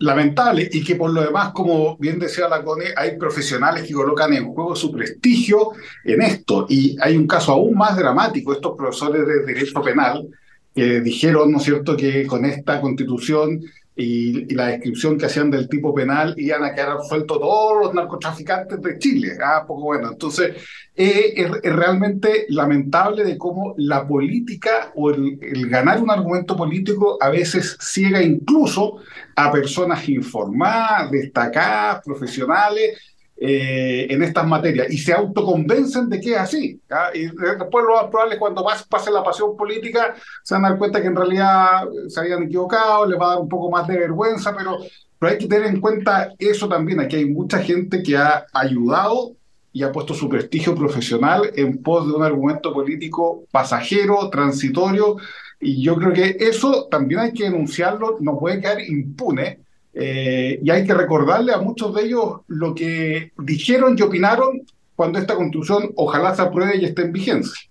Lamentable, 0.00 0.68
y 0.72 0.82
que 0.82 0.96
por 0.96 1.12
lo 1.12 1.22
demás, 1.22 1.52
como 1.52 1.96
bien 1.98 2.18
decía 2.18 2.48
la 2.48 2.64
CONE, 2.64 2.86
hay 2.96 3.16
profesionales 3.16 3.86
que 3.86 3.92
colocan 3.92 4.32
en 4.32 4.52
juego 4.52 4.74
su 4.74 4.90
prestigio 4.90 5.72
en 6.04 6.22
esto. 6.22 6.66
Y 6.68 6.96
hay 7.00 7.16
un 7.16 7.28
caso 7.28 7.52
aún 7.52 7.74
más 7.76 7.96
dramático, 7.96 8.52
estos 8.52 8.76
profesores 8.76 9.24
de 9.24 9.44
Derecho 9.44 9.80
Penal 9.80 10.26
que 10.74 11.00
dijeron, 11.00 11.50
¿no 11.50 11.58
es 11.58 11.64
cierto?, 11.64 11.96
que 11.96 12.26
con 12.26 12.44
esta 12.44 12.80
constitución 12.80 13.62
y, 14.00 14.54
la 14.54 14.68
descripción 14.68 15.18
que 15.18 15.26
hacían 15.26 15.50
del 15.50 15.68
tipo 15.68 15.94
penal 15.94 16.34
iban 16.36 16.64
a 16.64 16.74
quedar 16.74 16.96
sueltos 17.08 17.38
todos 17.38 17.84
los 17.84 17.94
narcotraficantes 17.94 18.80
de 18.80 18.98
Chile. 18.98 19.32
Ah, 19.44 19.64
poco 19.66 19.82
bueno. 19.82 20.10
Entonces, 20.12 20.56
eh, 20.94 21.34
es, 21.36 21.50
realmente 21.62 22.46
lamentable 22.48 23.24
de 23.24 23.36
cómo 23.36 23.74
la 23.76 24.06
política 24.06 24.92
o 24.94 25.10
el, 25.10 25.38
ganar 25.68 26.02
un 26.02 26.10
argumento 26.10 26.56
político 26.56 27.18
a 27.20 27.28
veces 27.30 27.76
ciega 27.80 28.22
incluso 28.22 28.98
a 29.36 29.52
personas 29.52 30.08
informadas, 30.08 31.10
destacadas, 31.10 32.02
profesionales. 32.04 32.98
Eh, 33.42 34.06
en 34.10 34.22
estas 34.22 34.46
materias 34.46 34.88
y 34.90 34.98
se 34.98 35.14
autoconvencen 35.14 36.10
de 36.10 36.20
que 36.20 36.32
es 36.32 36.36
así. 36.36 36.78
Y 37.14 37.20
después 37.24 37.86
lo 37.86 37.94
más 37.94 38.10
probable 38.10 38.34
es 38.34 38.38
cuando 38.38 38.62
pase 38.86 39.10
la 39.10 39.24
pasión 39.24 39.56
política 39.56 40.14
se 40.42 40.52
van 40.52 40.66
a 40.66 40.68
dar 40.68 40.78
cuenta 40.78 41.00
que 41.00 41.06
en 41.06 41.16
realidad 41.16 41.88
se 42.08 42.20
habían 42.20 42.42
equivocado, 42.42 43.06
les 43.06 43.18
va 43.18 43.26
a 43.26 43.30
dar 43.30 43.38
un 43.38 43.48
poco 43.48 43.70
más 43.70 43.88
de 43.88 43.98
vergüenza, 43.98 44.54
pero, 44.54 44.76
pero 45.18 45.32
hay 45.32 45.38
que 45.38 45.46
tener 45.46 45.68
en 45.68 45.80
cuenta 45.80 46.34
eso 46.38 46.68
también, 46.68 47.00
aquí 47.00 47.16
hay 47.16 47.24
mucha 47.24 47.60
gente 47.60 48.02
que 48.02 48.14
ha 48.14 48.44
ayudado 48.52 49.36
y 49.72 49.84
ha 49.84 49.90
puesto 49.90 50.12
su 50.12 50.28
prestigio 50.28 50.74
profesional 50.74 51.50
en 51.54 51.82
pos 51.82 52.06
de 52.06 52.12
un 52.12 52.22
argumento 52.22 52.74
político 52.74 53.44
pasajero, 53.50 54.28
transitorio, 54.28 55.16
y 55.58 55.82
yo 55.82 55.96
creo 55.96 56.12
que 56.12 56.36
eso 56.40 56.88
también 56.90 57.20
hay 57.20 57.32
que 57.32 57.44
denunciarlo, 57.44 58.18
no 58.20 58.38
puede 58.38 58.60
quedar 58.60 58.82
impune, 58.82 59.60
eh, 59.94 60.58
y 60.62 60.70
hay 60.70 60.84
que 60.84 60.94
recordarle 60.94 61.52
a 61.52 61.58
muchos 61.58 61.94
de 61.94 62.04
ellos 62.04 62.40
lo 62.46 62.74
que 62.74 63.32
dijeron 63.38 63.96
y 63.98 64.02
opinaron 64.02 64.62
cuando 64.94 65.18
esta 65.18 65.34
constitución 65.34 65.90
ojalá 65.96 66.34
se 66.34 66.42
apruebe 66.42 66.78
y 66.78 66.84
esté 66.84 67.02
en 67.02 67.12
vigencia. 67.12 67.70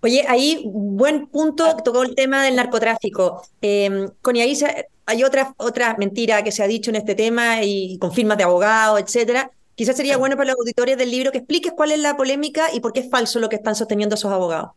Oye, 0.00 0.24
ahí, 0.28 0.62
buen 0.66 1.28
punto, 1.28 1.76
tocó 1.82 2.02
el 2.02 2.14
tema 2.14 2.42
del 2.42 2.56
narcotráfico. 2.56 3.42
Eh, 3.62 4.08
Connie, 4.20 4.42
ahí 4.42 4.54
hay 5.06 5.24
otra, 5.24 5.54
otra 5.56 5.96
mentira 5.98 6.42
que 6.42 6.52
se 6.52 6.62
ha 6.62 6.66
dicho 6.66 6.90
en 6.90 6.96
este 6.96 7.14
tema 7.14 7.62
y 7.62 7.98
con 7.98 8.12
firmas 8.12 8.36
de 8.36 8.44
abogados, 8.44 9.00
etcétera, 9.00 9.50
Quizás 9.74 9.96
sería 9.96 10.16
bueno 10.16 10.36
para 10.36 10.50
los 10.50 10.58
auditores 10.60 10.96
del 10.96 11.10
libro 11.10 11.32
que 11.32 11.38
expliques 11.38 11.72
cuál 11.72 11.90
es 11.90 11.98
la 11.98 12.16
polémica 12.16 12.66
y 12.72 12.78
por 12.78 12.92
qué 12.92 13.00
es 13.00 13.10
falso 13.10 13.40
lo 13.40 13.48
que 13.48 13.56
están 13.56 13.74
sosteniendo 13.74 14.14
esos 14.14 14.30
abogados. 14.30 14.70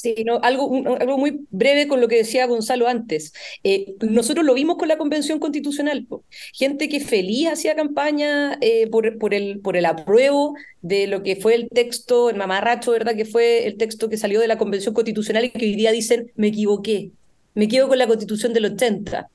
Sí, 0.00 0.14
algo, 0.40 0.72
algo 0.98 1.18
muy 1.18 1.46
breve 1.50 1.86
con 1.86 2.00
lo 2.00 2.08
que 2.08 2.16
decía 2.16 2.46
Gonzalo 2.46 2.88
antes. 2.88 3.34
Eh, 3.64 3.96
nosotros 4.00 4.46
lo 4.46 4.54
vimos 4.54 4.78
con 4.78 4.88
la 4.88 4.96
Convención 4.96 5.38
Constitucional. 5.38 6.06
Gente 6.54 6.88
que 6.88 7.00
feliz 7.00 7.48
hacía 7.48 7.74
campaña 7.76 8.56
eh, 8.62 8.88
por, 8.88 9.18
por, 9.18 9.34
el, 9.34 9.60
por 9.60 9.76
el 9.76 9.84
apruebo 9.84 10.54
de 10.80 11.06
lo 11.06 11.22
que 11.22 11.36
fue 11.36 11.54
el 11.54 11.68
texto, 11.68 12.30
el 12.30 12.36
mamarracho, 12.36 12.92
¿verdad? 12.92 13.14
Que 13.14 13.26
fue 13.26 13.66
el 13.66 13.76
texto 13.76 14.08
que 14.08 14.16
salió 14.16 14.40
de 14.40 14.48
la 14.48 14.56
Convención 14.56 14.94
Constitucional 14.94 15.44
y 15.44 15.50
que 15.50 15.66
hoy 15.66 15.74
día 15.74 15.92
dicen, 15.92 16.32
me 16.34 16.46
equivoqué, 16.46 17.12
me 17.52 17.64
equivoco 17.64 17.90
con 17.90 17.98
la 17.98 18.06
Constitución 18.06 18.54
del 18.54 18.64
80. 18.64 19.28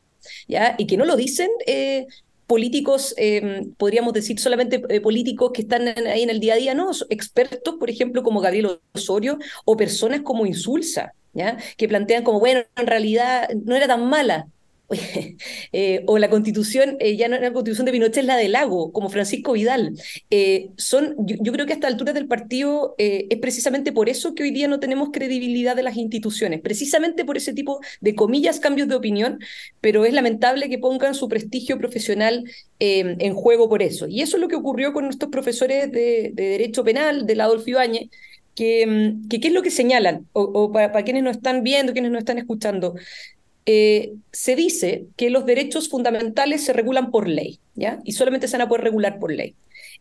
¿Ya? 0.47 0.73
Y 0.79 0.87
que 0.87 0.97
no 0.97 1.05
lo 1.05 1.15
dicen 1.15 1.51
eh, 1.67 2.07
políticos, 2.47 3.13
em, 3.17 3.73
podríamos 3.75 4.13
decir 4.13 4.39
solamente 4.39 4.83
eh, 4.89 5.01
políticos 5.01 5.51
que 5.53 5.61
están 5.61 5.87
ahí 5.87 6.23
en 6.23 6.29
el 6.29 6.39
día 6.39 6.53
a 6.53 6.57
día, 6.57 6.73
no, 6.73 6.91
expertos, 7.09 7.75
por 7.79 7.89
ejemplo, 7.89 8.23
como 8.23 8.41
Gabriel 8.41 8.79
Osorio 8.93 9.39
o 9.65 9.77
personas 9.77 10.21
como 10.21 10.45
Insulsa, 10.45 11.13
¿ya? 11.33 11.57
que 11.77 11.87
plantean 11.87 12.23
como, 12.23 12.39
bueno, 12.39 12.61
en 12.75 12.87
realidad 12.87 13.49
no 13.65 13.75
era 13.75 13.87
tan 13.87 14.05
mala, 14.07 14.47
Eh, 15.71 16.03
o 16.07 16.17
la 16.17 16.29
constitución, 16.29 16.95
eh, 16.99 17.17
ya 17.17 17.27
no 17.27 17.37
la 17.37 17.51
constitución 17.51 17.85
de 17.85 17.91
Pinochet, 17.91 18.17
es 18.19 18.25
la 18.25 18.37
del 18.37 18.53
lago, 18.53 18.91
como 18.93 19.09
Francisco 19.09 19.53
Vidal. 19.53 19.93
Eh, 20.29 20.69
son, 20.77 21.15
yo, 21.17 21.51
creo 21.51 21.65
que 21.65 21.73
a 21.73 21.75
esta 21.75 21.87
altura 21.87 22.13
del 22.13 22.27
partido 22.27 22.95
es 22.97 23.37
precisamente 23.39 23.91
por 23.91 24.07
eso 24.09 24.35
que 24.35 24.43
hoy 24.43 24.51
día 24.51 24.67
no 24.67 24.79
tenemos 24.79 25.09
credibilidad 25.11 25.75
de 25.75 25.83
las 25.83 25.97
instituciones, 25.97 26.61
precisamente 26.61 27.25
por 27.25 27.37
ese 27.37 27.53
tipo 27.53 27.81
de 27.99 28.15
comillas 28.15 28.59
cambios 28.59 28.87
de 28.87 28.95
opinión, 28.95 29.39
pero 29.81 30.05
es 30.05 30.13
lamentable 30.13 30.69
que 30.69 30.77
pongan 30.77 31.15
su 31.15 31.27
prestigio 31.27 31.77
profesional 31.77 32.43
en 32.79 33.33
juego 33.33 33.67
por 33.67 33.81
eso. 33.81 34.07
Y 34.07 34.21
eso 34.21 34.37
es 34.37 34.41
lo 34.41 34.47
que 34.47 34.55
ocurrió 34.55 34.93
con 34.93 35.05
nuestros 35.05 35.31
profesores 35.31 35.91
de, 35.91 36.31
Derecho 36.33 36.83
Penal, 36.83 37.25
del 37.25 37.41
Adolfo 37.41 37.69
Ibáñez, 37.69 38.09
que, 38.55 38.87
mm, 38.87 39.27
que, 39.27 39.39
qué 39.39 39.49
es 39.49 39.53
lo 39.53 39.61
que 39.61 39.71
señalan, 39.71 40.27
o, 40.33 40.71
para, 40.71 40.91
para, 40.91 41.03
quienes 41.03 41.23
nos 41.23 41.37
están 41.37 41.63
viendo, 41.63 41.93
quienes 41.93 42.11
nos 42.11 42.19
están 42.19 42.37
escuchando, 42.37 42.95
eh, 43.65 44.13
se 44.31 44.55
dice 44.55 45.07
que 45.15 45.29
los 45.29 45.45
derechos 45.45 45.89
fundamentales 45.89 46.63
se 46.63 46.73
regulan 46.73 47.11
por 47.11 47.27
ley, 47.27 47.59
¿ya? 47.73 47.99
Y 48.03 48.11
solamente 48.11 48.47
se 48.47 48.57
van 48.57 48.65
a 48.65 48.69
poder 48.69 48.83
regular 48.83 49.19
por 49.19 49.31
ley. 49.31 49.55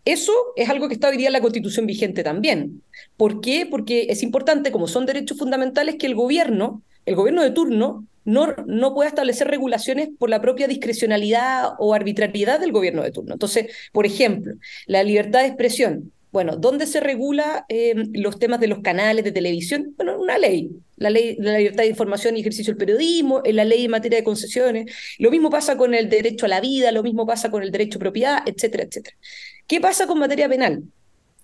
Eso 0.05 0.33
es 0.57 0.69
algo 0.69 0.89
que 0.89 0.95
está 0.95 1.09
hoy 1.09 1.17
día 1.17 1.29
en 1.29 1.33
la 1.33 1.41
Constitución 1.41 1.87
vigente 1.87 2.23
también. 2.23 2.83
¿Por 3.17 3.41
qué? 3.41 3.67
Porque 3.67 4.07
es 4.11 4.23
importante, 4.23 4.71
como 4.71 4.87
son 4.87 5.07
derechos 5.07 5.39
fundamentales, 5.39 5.97
que 5.97 6.07
el 6.07 6.15
gobierno, 6.15 6.83
el 7.07 7.17
gobierno 7.17 7.43
de 7.43 7.53
turno, 7.53 8.07
no, 8.25 8.55
no 8.67 8.95
pueda 8.95 9.09
establecer 9.09 9.49
regulaciones 9.49 10.09
por 10.19 10.29
la 10.31 10.41
propia 10.41 10.67
discrecionalidad 10.67 11.71
o 11.79 11.95
arbitrariedad 11.95 12.61
del 12.61 12.73
gobierno 12.73 13.03
de 13.03 13.13
turno. 13.13 13.35
Entonces, 13.35 13.67
por 13.93 14.05
ejemplo, 14.05 14.55
la 14.87 15.03
libertad 15.03 15.41
de 15.41 15.47
expresión. 15.47 16.13
Bueno, 16.35 16.57
¿dónde 16.57 16.89
se 16.89 16.99
regula 16.99 17.65
eh, 17.69 17.95
los 18.13 18.41
temas 18.41 18.59
de 18.59 18.67
los 18.67 18.81
canales 18.81 19.23
de 19.23 19.31
televisión? 19.31 19.95
Bueno, 19.97 20.21
una 20.21 20.37
ley, 20.37 20.69
la 20.97 21.09
ley 21.09 21.37
de 21.37 21.45
la 21.45 21.59
libertad 21.59 21.85
de 21.85 21.89
información 21.91 22.37
y 22.37 22.41
ejercicio 22.41 22.73
del 22.73 22.77
periodismo, 22.77 23.41
en 23.45 23.55
la 23.55 23.65
ley 23.65 23.85
en 23.85 23.93
materia 23.93 24.19
de 24.19 24.25
concesiones. 24.25 24.93
Lo 25.21 25.31
mismo 25.31 25.49
pasa 25.49 25.77
con 25.77 25.95
el 25.95 26.11
derecho 26.11 26.47
a 26.47 26.49
la 26.49 26.61
vida, 26.61 26.91
lo 26.91 27.05
mismo 27.05 27.25
pasa 27.25 27.53
con 27.53 27.63
el 27.63 27.71
derecho 27.71 27.99
a 27.99 28.01
propiedad, 28.01 28.39
etcétera, 28.47 28.83
etcétera. 28.83 29.17
¿Qué 29.69 29.81
pasa 29.81 30.09
con 30.09 30.19
materia 30.19 30.49
penal? 30.49 30.83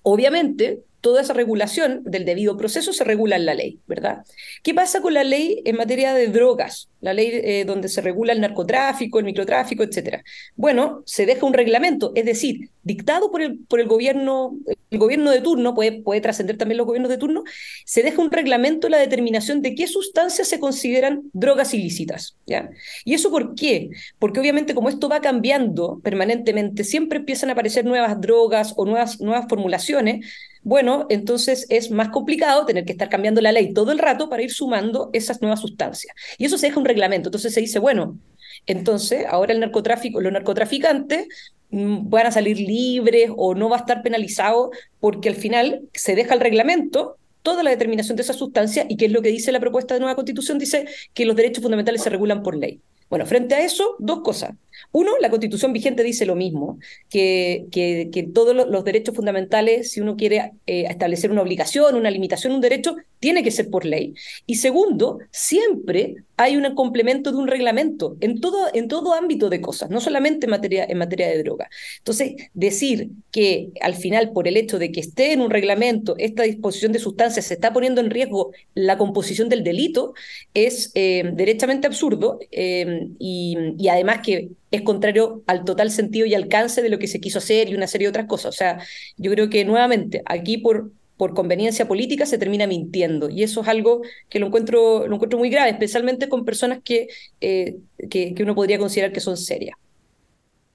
Obviamente, 0.02 0.80
toda 1.00 1.22
esa 1.22 1.32
regulación 1.32 2.02
del 2.04 2.24
debido 2.24 2.56
proceso 2.56 2.92
se 2.92 3.04
regula 3.04 3.36
en 3.36 3.46
la 3.46 3.54
ley, 3.54 3.78
¿verdad? 3.86 4.24
¿Qué 4.62 4.74
pasa 4.74 5.00
con 5.00 5.14
la 5.14 5.24
ley 5.24 5.62
en 5.64 5.76
materia 5.76 6.14
de 6.14 6.28
drogas? 6.28 6.88
La 7.00 7.14
ley 7.14 7.30
eh, 7.32 7.64
donde 7.64 7.88
se 7.88 8.02
regula 8.02 8.32
el 8.32 8.40
narcotráfico, 8.40 9.18
el 9.18 9.24
microtráfico, 9.24 9.82
etcétera. 9.82 10.22
Bueno, 10.56 11.02
se 11.06 11.24
deja 11.24 11.46
un 11.46 11.54
reglamento, 11.54 12.12
es 12.14 12.26
decir, 12.26 12.68
dictado 12.82 13.30
por 13.30 13.40
el, 13.40 13.58
por 13.60 13.80
el 13.80 13.86
gobierno, 13.86 14.56
el 14.90 14.98
gobierno 14.98 15.30
de 15.30 15.40
turno, 15.40 15.74
puede, 15.74 16.02
puede 16.02 16.20
trascender 16.20 16.58
también 16.58 16.78
los 16.78 16.86
gobiernos 16.86 17.10
de 17.10 17.18
turno, 17.18 17.44
se 17.86 18.02
deja 18.02 18.20
un 18.20 18.30
reglamento 18.30 18.88
la 18.88 18.98
determinación 18.98 19.62
de 19.62 19.74
qué 19.74 19.86
sustancias 19.86 20.48
se 20.48 20.60
consideran 20.60 21.22
drogas 21.32 21.72
ilícitas, 21.72 22.36
¿ya? 22.46 22.70
¿Y 23.04 23.14
eso 23.14 23.30
por 23.30 23.54
qué? 23.54 23.90
Porque 24.18 24.40
obviamente 24.40 24.74
como 24.74 24.90
esto 24.90 25.08
va 25.08 25.20
cambiando 25.20 26.00
permanentemente, 26.02 26.84
siempre 26.84 27.18
empiezan 27.18 27.48
a 27.48 27.52
aparecer 27.52 27.84
nuevas 27.84 28.20
drogas 28.20 28.74
o 28.76 28.84
nuevas, 28.84 29.20
nuevas 29.20 29.46
formulaciones, 29.48 30.26
bueno, 30.62 31.06
entonces 31.08 31.66
es 31.70 31.90
más 31.90 32.10
complicado 32.10 32.66
tener 32.66 32.84
que 32.84 32.92
estar 32.92 33.08
cambiando 33.08 33.40
la 33.40 33.52
ley 33.52 33.72
todo 33.72 33.92
el 33.92 33.98
rato 33.98 34.28
para 34.28 34.42
ir 34.42 34.52
sumando 34.52 35.10
esas 35.12 35.40
nuevas 35.40 35.60
sustancias. 35.60 36.14
Y 36.36 36.44
eso 36.44 36.58
se 36.58 36.66
deja 36.66 36.78
un 36.78 36.84
reglamento. 36.84 37.28
Entonces 37.28 37.54
se 37.54 37.60
dice, 37.60 37.78
bueno, 37.78 38.18
entonces 38.66 39.24
ahora 39.28 39.52
el 39.52 39.60
narcotráfico, 39.60 40.20
los 40.20 40.32
narcotraficantes 40.32 41.28
mm, 41.70 42.10
van 42.10 42.26
a 42.26 42.30
salir 42.30 42.58
libres 42.58 43.30
o 43.36 43.54
no 43.54 43.70
va 43.70 43.76
a 43.76 43.80
estar 43.80 44.02
penalizado 44.02 44.70
porque 45.00 45.30
al 45.30 45.36
final 45.36 45.82
se 45.94 46.14
deja 46.14 46.34
el 46.34 46.40
reglamento 46.40 47.16
toda 47.42 47.62
la 47.62 47.70
determinación 47.70 48.16
de 48.16 48.22
esa 48.22 48.34
sustancia 48.34 48.84
y 48.88 48.96
que 48.96 49.06
es 49.06 49.12
lo 49.12 49.22
que 49.22 49.30
dice 49.30 49.52
la 49.52 49.60
propuesta 49.60 49.94
de 49.94 50.00
nueva 50.00 50.14
constitución, 50.14 50.58
dice 50.58 50.84
que 51.14 51.24
los 51.24 51.36
derechos 51.36 51.62
fundamentales 51.62 52.02
se 52.02 52.10
regulan 52.10 52.42
por 52.42 52.54
ley. 52.54 52.80
Bueno, 53.08 53.24
frente 53.26 53.54
a 53.54 53.64
eso, 53.64 53.96
dos 53.98 54.20
cosas. 54.20 54.52
Uno, 54.92 55.12
la 55.20 55.30
constitución 55.30 55.72
vigente 55.72 56.02
dice 56.02 56.26
lo 56.26 56.36
mismo, 56.36 56.78
que, 57.08 57.66
que, 57.70 58.30
todos 58.34 58.54
los 58.54 58.84
derechos 58.84 59.14
fundamentales, 59.14 59.92
si 59.92 60.00
uno 60.00 60.16
quiere 60.16 60.52
eh, 60.66 60.84
establecer 60.88 61.30
una 61.30 61.42
obligación, 61.42 61.94
una 61.94 62.10
limitación, 62.10 62.52
un 62.52 62.60
derecho, 62.60 62.96
tiene 63.20 63.42
que 63.42 63.50
ser 63.50 63.70
por 63.70 63.84
ley. 63.84 64.14
Y 64.46 64.56
segundo, 64.56 65.18
siempre 65.30 66.16
hay 66.36 66.56
un 66.56 66.74
complemento 66.74 67.32
de 67.32 67.36
un 67.36 67.48
reglamento 67.48 68.16
en 68.20 68.40
todo, 68.40 68.68
en 68.72 68.88
todo 68.88 69.12
ámbito 69.12 69.50
de 69.50 69.60
cosas, 69.60 69.90
no 69.90 70.00
solamente 70.00 70.46
en 70.46 70.50
materia, 70.98 71.28
de 71.28 71.42
droga. 71.42 71.68
Entonces, 71.98 72.32
decir 72.54 73.10
que 73.30 73.68
al 73.82 73.94
final, 73.94 74.32
por 74.32 74.48
el 74.48 74.56
hecho 74.56 74.78
de 74.78 74.90
que 74.90 75.00
esté 75.00 75.32
en 75.32 75.42
un 75.42 75.50
reglamento 75.50 76.14
esta 76.16 76.44
disposición 76.44 76.92
de 76.92 76.98
sustancias, 76.98 77.44
se 77.44 77.54
está 77.54 77.74
poniendo 77.74 78.00
en 78.00 78.08
riesgo 78.08 78.52
la 78.74 78.96
composición 78.96 79.50
del 79.50 79.62
delito, 79.62 80.14
es 80.54 80.90
eh, 80.94 81.30
derechamente 81.34 81.86
absurdo 81.86 82.38
eh, 82.50 83.08
y 83.18 83.88
además 83.88 84.20
que 84.24 84.48
es 84.70 84.82
contrario 84.82 85.42
al 85.46 85.64
total 85.64 85.90
sentido 85.90 86.26
y 86.26 86.34
alcance 86.34 86.82
de 86.82 86.88
lo 86.88 86.98
que 86.98 87.08
se 87.08 87.20
quiso 87.20 87.38
hacer 87.38 87.68
y 87.68 87.74
una 87.74 87.86
serie 87.86 88.06
de 88.06 88.10
otras 88.10 88.26
cosas. 88.26 88.54
O 88.54 88.56
sea, 88.56 88.78
yo 89.16 89.30
creo 89.30 89.50
que 89.50 89.64
nuevamente 89.64 90.22
aquí 90.26 90.58
por, 90.58 90.92
por 91.16 91.34
conveniencia 91.34 91.88
política 91.88 92.24
se 92.24 92.38
termina 92.38 92.66
mintiendo 92.66 93.28
y 93.28 93.42
eso 93.42 93.62
es 93.62 93.68
algo 93.68 94.02
que 94.28 94.38
lo 94.38 94.46
encuentro, 94.46 95.06
lo 95.06 95.14
encuentro 95.16 95.38
muy 95.38 95.50
grave, 95.50 95.70
especialmente 95.70 96.28
con 96.28 96.44
personas 96.44 96.80
que, 96.84 97.08
eh, 97.40 97.78
que, 98.08 98.34
uno 98.40 98.54
podría 98.54 98.78
considerar 98.78 99.12
que 99.12 99.20
son 99.20 99.36
serias. 99.36 99.76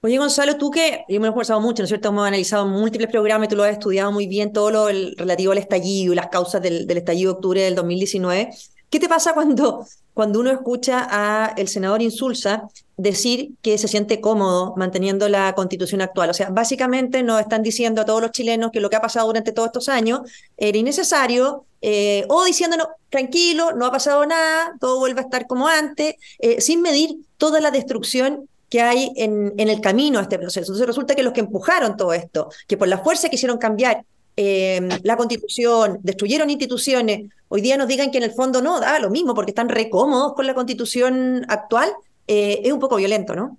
Oye, 0.02 0.18
Gonzalo, 0.18 0.56
tú 0.56 0.70
que 0.70 1.04
yo 1.08 1.20
me 1.20 1.30
mucho, 1.30 1.82
¿no 1.82 1.84
es 1.84 1.88
cierto? 1.88 2.10
Hemos 2.10 2.28
analizado 2.28 2.66
múltiples 2.66 3.10
programas 3.10 3.48
tú 3.48 3.56
lo 3.56 3.64
has 3.64 3.72
estudiado 3.72 4.12
muy 4.12 4.28
bien, 4.28 4.52
todo 4.52 4.70
lo 4.70 4.86
relativo 4.86 5.52
al 5.52 5.58
estallido 5.58 6.12
y 6.12 6.16
las 6.16 6.28
causas 6.28 6.62
del, 6.62 6.86
del 6.86 6.98
estallido 6.98 7.32
de 7.32 7.36
octubre 7.36 7.62
del 7.62 7.74
2019. 7.74 8.50
¿Qué 8.90 9.00
te 9.00 9.08
pasa 9.08 9.34
cuando, 9.34 9.86
cuando 10.14 10.40
uno 10.40 10.50
escucha 10.50 11.06
a 11.10 11.54
el 11.56 11.68
senador 11.68 12.02
Insulza 12.02 12.68
decir 12.96 13.50
que 13.60 13.76
se 13.78 13.88
siente 13.88 14.20
cómodo 14.20 14.74
manteniendo 14.76 15.28
la 15.28 15.54
constitución 15.54 16.02
actual? 16.02 16.30
O 16.30 16.34
sea, 16.34 16.50
básicamente 16.50 17.22
nos 17.22 17.40
están 17.40 17.62
diciendo 17.62 18.00
a 18.00 18.04
todos 18.04 18.22
los 18.22 18.30
chilenos 18.30 18.70
que 18.70 18.80
lo 18.80 18.88
que 18.88 18.96
ha 18.96 19.00
pasado 19.00 19.26
durante 19.26 19.52
todos 19.52 19.68
estos 19.68 19.88
años 19.88 20.20
era 20.56 20.78
innecesario, 20.78 21.64
eh, 21.82 22.24
o 22.28 22.44
diciéndonos, 22.44 22.88
tranquilo, 23.10 23.72
no 23.72 23.86
ha 23.86 23.92
pasado 23.92 24.24
nada, 24.24 24.74
todo 24.80 24.98
vuelve 24.98 25.20
a 25.20 25.24
estar 25.24 25.46
como 25.46 25.66
antes, 25.66 26.14
eh, 26.38 26.60
sin 26.60 26.80
medir 26.80 27.16
toda 27.38 27.60
la 27.60 27.70
destrucción 27.72 28.48
que 28.70 28.80
hay 28.82 29.12
en, 29.16 29.52
en, 29.58 29.68
el 29.68 29.80
camino 29.80 30.18
a 30.18 30.22
este 30.22 30.38
proceso. 30.38 30.72
Entonces 30.72 30.86
resulta 30.86 31.14
que 31.14 31.22
los 31.22 31.32
que 31.32 31.40
empujaron 31.40 31.96
todo 31.96 32.12
esto, 32.12 32.48
que 32.66 32.76
por 32.76 32.88
la 32.88 32.98
fuerza 32.98 33.28
quisieron 33.28 33.58
cambiar 33.58 34.04
eh, 34.36 35.00
la 35.02 35.16
constitución, 35.16 35.98
destruyeron 36.02 36.50
instituciones, 36.50 37.30
hoy 37.48 37.62
día 37.62 37.78
nos 37.78 37.88
digan 37.88 38.10
que 38.10 38.18
en 38.18 38.24
el 38.24 38.32
fondo 38.32 38.60
no, 38.60 38.80
da 38.80 38.98
lo 38.98 39.10
mismo 39.10 39.34
porque 39.34 39.50
están 39.50 39.68
recómodos 39.68 40.34
con 40.34 40.46
la 40.46 40.54
constitución 40.54 41.46
actual, 41.48 41.90
eh, 42.26 42.60
es 42.64 42.72
un 42.72 42.80
poco 42.80 42.96
violento, 42.96 43.34
¿no? 43.34 43.58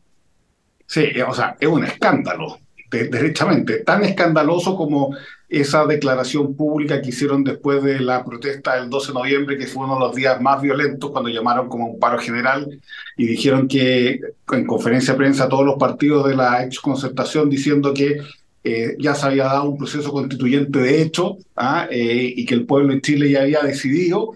Sí, 0.85 1.05
o 1.27 1.33
sea, 1.33 1.57
es 1.59 1.67
un 1.67 1.83
escándalo. 1.83 2.59
derechamente, 2.89 3.79
tan 3.79 4.05
escandaloso 4.05 4.77
como 4.77 5.13
esa 5.49 5.85
declaración 5.85 6.55
pública 6.55 7.01
que 7.01 7.09
hicieron 7.09 7.43
después 7.43 7.83
de 7.83 7.99
la 7.99 8.23
protesta 8.23 8.75
del 8.75 8.89
12 8.89 9.07
de 9.07 9.13
noviembre, 9.13 9.57
que 9.57 9.67
fue 9.67 9.83
uno 9.83 9.95
de 9.95 9.99
los 10.01 10.15
días 10.15 10.39
más 10.41 10.61
violentos 10.61 11.11
cuando 11.11 11.29
llamaron 11.29 11.67
como 11.67 11.87
un 11.87 11.99
paro 11.99 12.17
general 12.19 12.79
y 13.17 13.25
dijeron 13.25 13.67
que 13.67 14.19
en 14.51 14.65
conferencia 14.65 15.13
de 15.13 15.17
prensa 15.17 15.49
todos 15.49 15.65
los 15.65 15.75
partidos 15.75 16.27
de 16.27 16.35
la 16.35 16.63
exconcertación 16.63 17.49
diciendo 17.49 17.93
que 17.93 18.21
eh, 18.67 18.95
ya 18.99 19.15
se 19.15 19.25
había 19.25 19.45
dado 19.45 19.69
un 19.69 19.77
proceso 19.77 20.11
constituyente 20.11 20.79
de 20.79 21.01
hecho 21.01 21.37
¿ah? 21.55 21.87
eh, 21.89 22.33
y 22.35 22.45
que 22.45 22.53
el 22.53 22.65
pueblo 22.65 22.93
de 22.93 23.01
Chile 23.01 23.31
ya 23.31 23.43
había 23.43 23.61
decidido. 23.61 24.33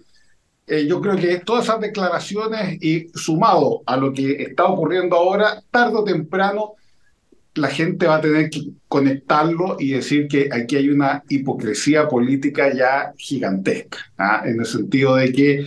Eh, 0.68 0.88
yo 0.88 1.02
creo 1.02 1.18
que 1.18 1.40
todas 1.40 1.66
esas 1.66 1.82
declaraciones 1.82 2.82
y 2.82 3.10
sumado 3.14 3.82
a 3.86 3.98
lo 3.98 4.14
que 4.14 4.44
está 4.44 4.66
ocurriendo 4.66 5.18
ahora, 5.18 5.62
tarde 5.70 5.98
o 5.98 6.04
temprano, 6.06 6.76
la 7.56 7.68
gente 7.68 8.08
va 8.08 8.16
a 8.16 8.22
tener 8.22 8.50
que 8.50 8.62
conectarlo 8.88 9.76
y 9.78 9.92
decir 9.92 10.30
que 10.30 10.48
aquí 10.50 10.78
hay 10.78 10.90
una 10.90 11.24
hipocresía 11.28 12.08
política 12.08 12.74
ya 12.74 13.12
gigantesca, 13.18 13.98
¿ah? 14.18 14.44
en 14.46 14.62
el 14.62 14.66
sentido 14.66 15.16
de 15.16 15.34
que 15.34 15.66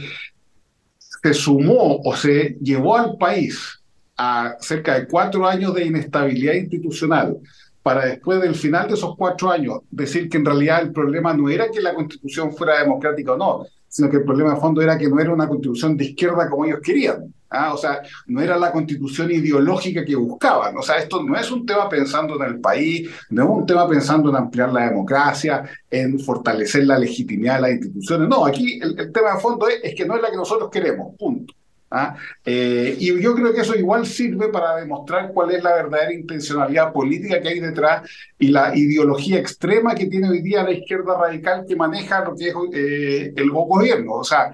se 0.98 1.34
sumó 1.34 2.00
o 2.02 2.16
se 2.16 2.56
llevó 2.62 2.96
al 2.96 3.18
país 3.18 3.82
a 4.16 4.56
cerca 4.60 4.98
de 4.98 5.06
cuatro 5.06 5.46
años 5.46 5.74
de 5.74 5.84
inestabilidad 5.84 6.54
institucional, 6.54 7.36
para 7.84 8.06
después 8.06 8.40
del 8.40 8.54
final 8.54 8.88
de 8.88 8.94
esos 8.94 9.14
cuatro 9.14 9.50
años 9.50 9.80
decir 9.90 10.30
que 10.30 10.38
en 10.38 10.46
realidad 10.46 10.80
el 10.80 10.90
problema 10.90 11.34
no 11.34 11.50
era 11.50 11.70
que 11.70 11.82
la 11.82 11.94
constitución 11.94 12.50
fuera 12.56 12.80
democrática 12.80 13.34
o 13.34 13.36
no, 13.36 13.66
sino 13.86 14.08
que 14.08 14.16
el 14.16 14.24
problema 14.24 14.54
de 14.54 14.60
fondo 14.60 14.80
era 14.80 14.96
que 14.96 15.06
no 15.06 15.20
era 15.20 15.34
una 15.34 15.46
constitución 15.46 15.94
de 15.94 16.06
izquierda 16.06 16.48
como 16.48 16.64
ellos 16.64 16.80
querían. 16.82 17.34
¿ah? 17.50 17.74
O 17.74 17.76
sea, 17.76 18.00
no 18.26 18.40
era 18.40 18.56
la 18.56 18.72
constitución 18.72 19.30
ideológica 19.30 20.02
que 20.02 20.16
buscaban. 20.16 20.74
O 20.78 20.82
sea, 20.82 20.96
esto 20.96 21.22
no 21.22 21.36
es 21.36 21.50
un 21.50 21.66
tema 21.66 21.86
pensando 21.86 22.42
en 22.42 22.54
el 22.54 22.58
país, 22.58 23.10
no 23.28 23.42
es 23.42 23.50
un 23.50 23.66
tema 23.66 23.86
pensando 23.86 24.30
en 24.30 24.36
ampliar 24.36 24.72
la 24.72 24.88
democracia, 24.88 25.62
en 25.90 26.18
fortalecer 26.18 26.86
la 26.86 26.98
legitimidad 26.98 27.56
de 27.56 27.60
las 27.60 27.70
instituciones. 27.72 28.28
No, 28.30 28.46
aquí 28.46 28.80
el, 28.82 29.12
tema 29.12 29.34
de 29.34 29.40
fondo 29.40 29.68
es, 29.68 29.80
es 29.82 29.94
que 29.94 30.06
no 30.06 30.16
es 30.16 30.22
la 30.22 30.30
que 30.30 30.36
nosotros 30.38 30.70
queremos, 30.70 31.14
punto. 31.18 31.52
¿Ah? 31.90 32.16
Eh, 32.44 32.96
y 32.98 33.20
yo 33.20 33.34
creo 33.34 33.52
que 33.52 33.60
eso 33.60 33.74
igual 33.74 34.06
sirve 34.06 34.48
para 34.48 34.76
demostrar 34.76 35.30
cuál 35.32 35.52
es 35.52 35.62
la 35.62 35.74
verdadera 35.74 36.12
intencionalidad 36.12 36.92
política 36.92 37.40
que 37.40 37.48
hay 37.48 37.60
detrás 37.60 38.08
y 38.38 38.48
la 38.48 38.76
ideología 38.76 39.38
extrema 39.38 39.94
que 39.94 40.06
tiene 40.06 40.30
hoy 40.30 40.42
día 40.42 40.62
la 40.62 40.72
izquierda 40.72 41.18
radical 41.18 41.64
que 41.66 41.76
maneja 41.76 42.24
lo 42.24 42.36
que 42.36 42.48
es 42.48 42.54
eh, 42.72 43.32
el 43.36 43.50
gobierno. 43.50 44.14
O 44.14 44.24
sea, 44.24 44.52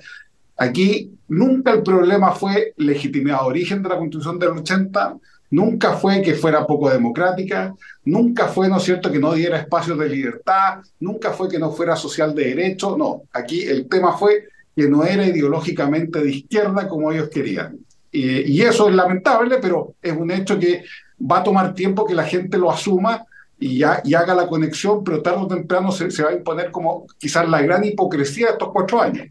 aquí 0.56 1.10
nunca 1.28 1.72
el 1.72 1.82
problema 1.82 2.32
fue 2.32 2.74
legitimidad 2.76 3.46
origen 3.46 3.82
de 3.82 3.88
la 3.88 3.96
constitución 3.96 4.38
del 4.38 4.50
80, 4.50 5.16
nunca 5.50 5.94
fue 5.94 6.22
que 6.22 6.34
fuera 6.34 6.66
poco 6.66 6.90
democrática, 6.90 7.74
nunca 8.04 8.48
fue, 8.48 8.68
¿no 8.68 8.76
es 8.76 8.84
cierto?, 8.84 9.10
que 9.10 9.18
no 9.18 9.32
diera 9.32 9.58
espacios 9.58 9.98
de 9.98 10.08
libertad, 10.08 10.80
nunca 11.00 11.32
fue 11.32 11.48
que 11.48 11.58
no 11.58 11.72
fuera 11.72 11.96
social 11.96 12.34
de 12.34 12.54
derecho, 12.54 12.96
no, 12.96 13.22
aquí 13.32 13.62
el 13.62 13.88
tema 13.88 14.16
fue 14.16 14.49
que 14.74 14.88
no 14.88 15.04
era 15.04 15.26
ideológicamente 15.26 16.20
de 16.20 16.30
izquierda 16.30 16.88
como 16.88 17.12
ellos 17.12 17.28
querían. 17.28 17.78
y 18.12 18.60
eso 18.62 18.88
es 18.88 18.94
lamentable, 18.94 19.58
pero 19.60 19.94
es 20.02 20.12
un 20.16 20.30
hecho 20.30 20.58
que 20.58 20.84
va 21.20 21.38
a 21.38 21.44
tomar 21.44 21.74
tiempo 21.74 22.06
que 22.06 22.14
la 22.14 22.24
gente 22.24 22.58
lo 22.58 22.70
asuma 22.70 23.24
y, 23.58 23.82
haga 23.82 24.34
la 24.34 24.48
conexión, 24.48 25.04
pero 25.04 25.22
tarde 25.22 25.42
o 25.42 25.46
temprano 25.46 25.92
se, 25.92 26.10
se 26.10 26.22
va 26.22 26.30
a 26.30 26.34
imponer 26.34 26.70
como 26.70 27.06
quizás 27.18 27.48
la 27.48 27.60
gran 27.60 27.84
hipocresía 27.84 28.46
de 28.46 28.52
estos 28.52 28.70
cuatro 28.72 29.00
años. 29.00 29.28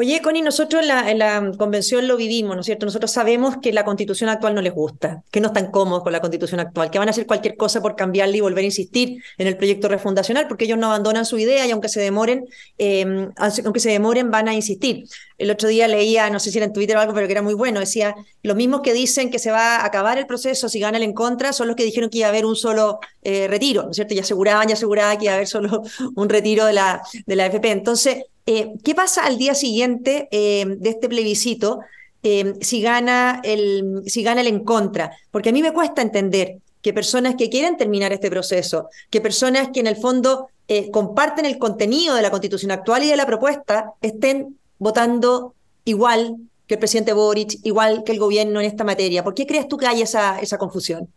Oye, 0.00 0.22
Connie, 0.22 0.42
nosotros 0.42 0.80
en 0.86 1.18
la, 1.18 1.52
convención 1.58 2.06
lo 2.06 2.16
vivimos, 2.16 2.54
¿no 2.54 2.60
es 2.60 2.66
cierto? 2.66 2.86
Nosotros 2.86 3.10
sabemos 3.10 3.56
que 3.60 3.72
la 3.72 3.84
constitución 3.84 4.30
actual 4.30 4.54
no 4.54 4.62
les 4.62 4.72
gusta, 4.72 5.24
que 5.32 5.40
no 5.40 5.48
están 5.48 5.72
cómodos 5.72 6.04
con 6.04 6.12
la 6.12 6.20
constitución 6.20 6.60
actual, 6.60 6.88
que 6.88 7.00
van 7.00 7.08
a 7.08 7.10
hacer 7.10 7.26
cualquier 7.26 7.56
cosa 7.56 7.82
por 7.82 7.96
cambiarla 7.96 8.36
y 8.36 8.40
volver 8.40 8.62
a 8.62 8.66
insistir 8.66 9.20
en 9.38 9.48
el 9.48 9.56
proyecto 9.56 9.88
refundacional, 9.88 10.46
porque 10.46 10.66
ellos 10.66 10.78
no 10.78 10.86
abandonan 10.86 11.26
su 11.26 11.36
idea 11.36 11.66
y 11.66 11.72
aunque 11.72 11.88
se 11.88 11.98
demoren, 11.98 12.46
em, 12.78 13.32
aunque 13.64 13.80
se 13.80 13.90
demoren, 13.90 14.30
van 14.30 14.46
a 14.46 14.54
insistir. 14.54 15.02
El 15.36 15.50
otro 15.50 15.68
día 15.68 15.88
leía, 15.88 16.30
no 16.30 16.38
sé 16.38 16.52
si 16.52 16.58
era 16.58 16.66
en 16.66 16.72
Twitter 16.72 16.96
o 16.96 17.00
algo, 17.00 17.12
pero 17.12 17.26
que 17.26 17.32
era 17.32 17.42
muy 17.42 17.54
bueno, 17.54 17.80
decía, 17.80 18.14
los 18.44 18.54
mismos 18.54 18.82
que 18.82 18.92
dicen 18.92 19.30
que 19.32 19.40
se 19.40 19.50
va 19.50 19.78
a 19.78 19.84
acabar 19.84 20.16
el 20.16 20.26
proceso 20.26 20.68
si 20.68 20.78
gana 20.78 20.98
el 20.98 21.02
en 21.02 21.12
contra 21.12 21.52
son 21.52 21.66
los 21.66 21.74
que 21.74 21.82
dijeron 21.82 22.08
que 22.08 22.18
iba 22.18 22.28
a 22.28 22.30
haber 22.30 22.46
un 22.46 22.54
solo 22.54 23.00
eh, 23.22 23.48
retiro, 23.48 23.82
¿no 23.82 23.90
es 23.90 23.96
cierto? 23.96 24.14
Y 24.14 24.20
aseguraban 24.20 24.70
y 24.70 24.74
aseguraban 24.74 25.18
que 25.18 25.24
iba 25.24 25.32
a 25.32 25.36
haber 25.36 25.48
solo 25.48 25.82
un 26.14 26.28
retiro 26.28 26.66
de 26.66 26.72
la, 26.72 27.02
de 27.26 27.34
la 27.34 27.46
FP. 27.46 27.72
Entonces, 27.72 28.18
eh, 28.50 28.72
¿Qué 28.82 28.94
pasa 28.94 29.26
al 29.26 29.36
día 29.36 29.54
siguiente 29.54 30.26
eh, 30.30 30.64
de 30.66 30.88
este 30.88 31.06
plebiscito 31.06 31.80
eh, 32.22 32.54
si, 32.62 32.80
gana 32.80 33.42
el, 33.44 34.04
si 34.06 34.22
gana 34.22 34.40
el 34.40 34.46
en 34.46 34.64
contra? 34.64 35.12
Porque 35.30 35.50
a 35.50 35.52
mí 35.52 35.60
me 35.60 35.74
cuesta 35.74 36.00
entender 36.00 36.56
que 36.80 36.94
personas 36.94 37.34
que 37.34 37.50
quieren 37.50 37.76
terminar 37.76 38.10
este 38.14 38.30
proceso, 38.30 38.88
que 39.10 39.20
personas 39.20 39.68
que 39.68 39.80
en 39.80 39.86
el 39.86 39.96
fondo 39.96 40.48
comparten 40.92 41.44
el 41.44 41.58
contenido 41.58 42.14
de 42.14 42.22
la 42.22 42.30
constitución 42.30 42.70
actual 42.70 43.02
y 43.02 43.08
de 43.08 43.16
la 43.16 43.26
propuesta, 43.26 43.92
estén 44.00 44.58
votando 44.78 45.54
igual 45.84 46.36
que 46.66 46.74
el 46.74 46.80
presidente 46.80 47.12
Boric, 47.12 47.58
igual 47.64 48.02
que 48.02 48.12
el 48.12 48.18
gobierno 48.18 48.60
en 48.60 48.66
esta 48.66 48.84
materia. 48.84 49.24
¿Por 49.24 49.34
qué 49.34 49.46
crees 49.46 49.68
tú 49.68 49.76
que 49.76 49.86
hay 49.86 50.00
esa, 50.00 50.40
esa 50.40 50.56
confusión? 50.56 51.08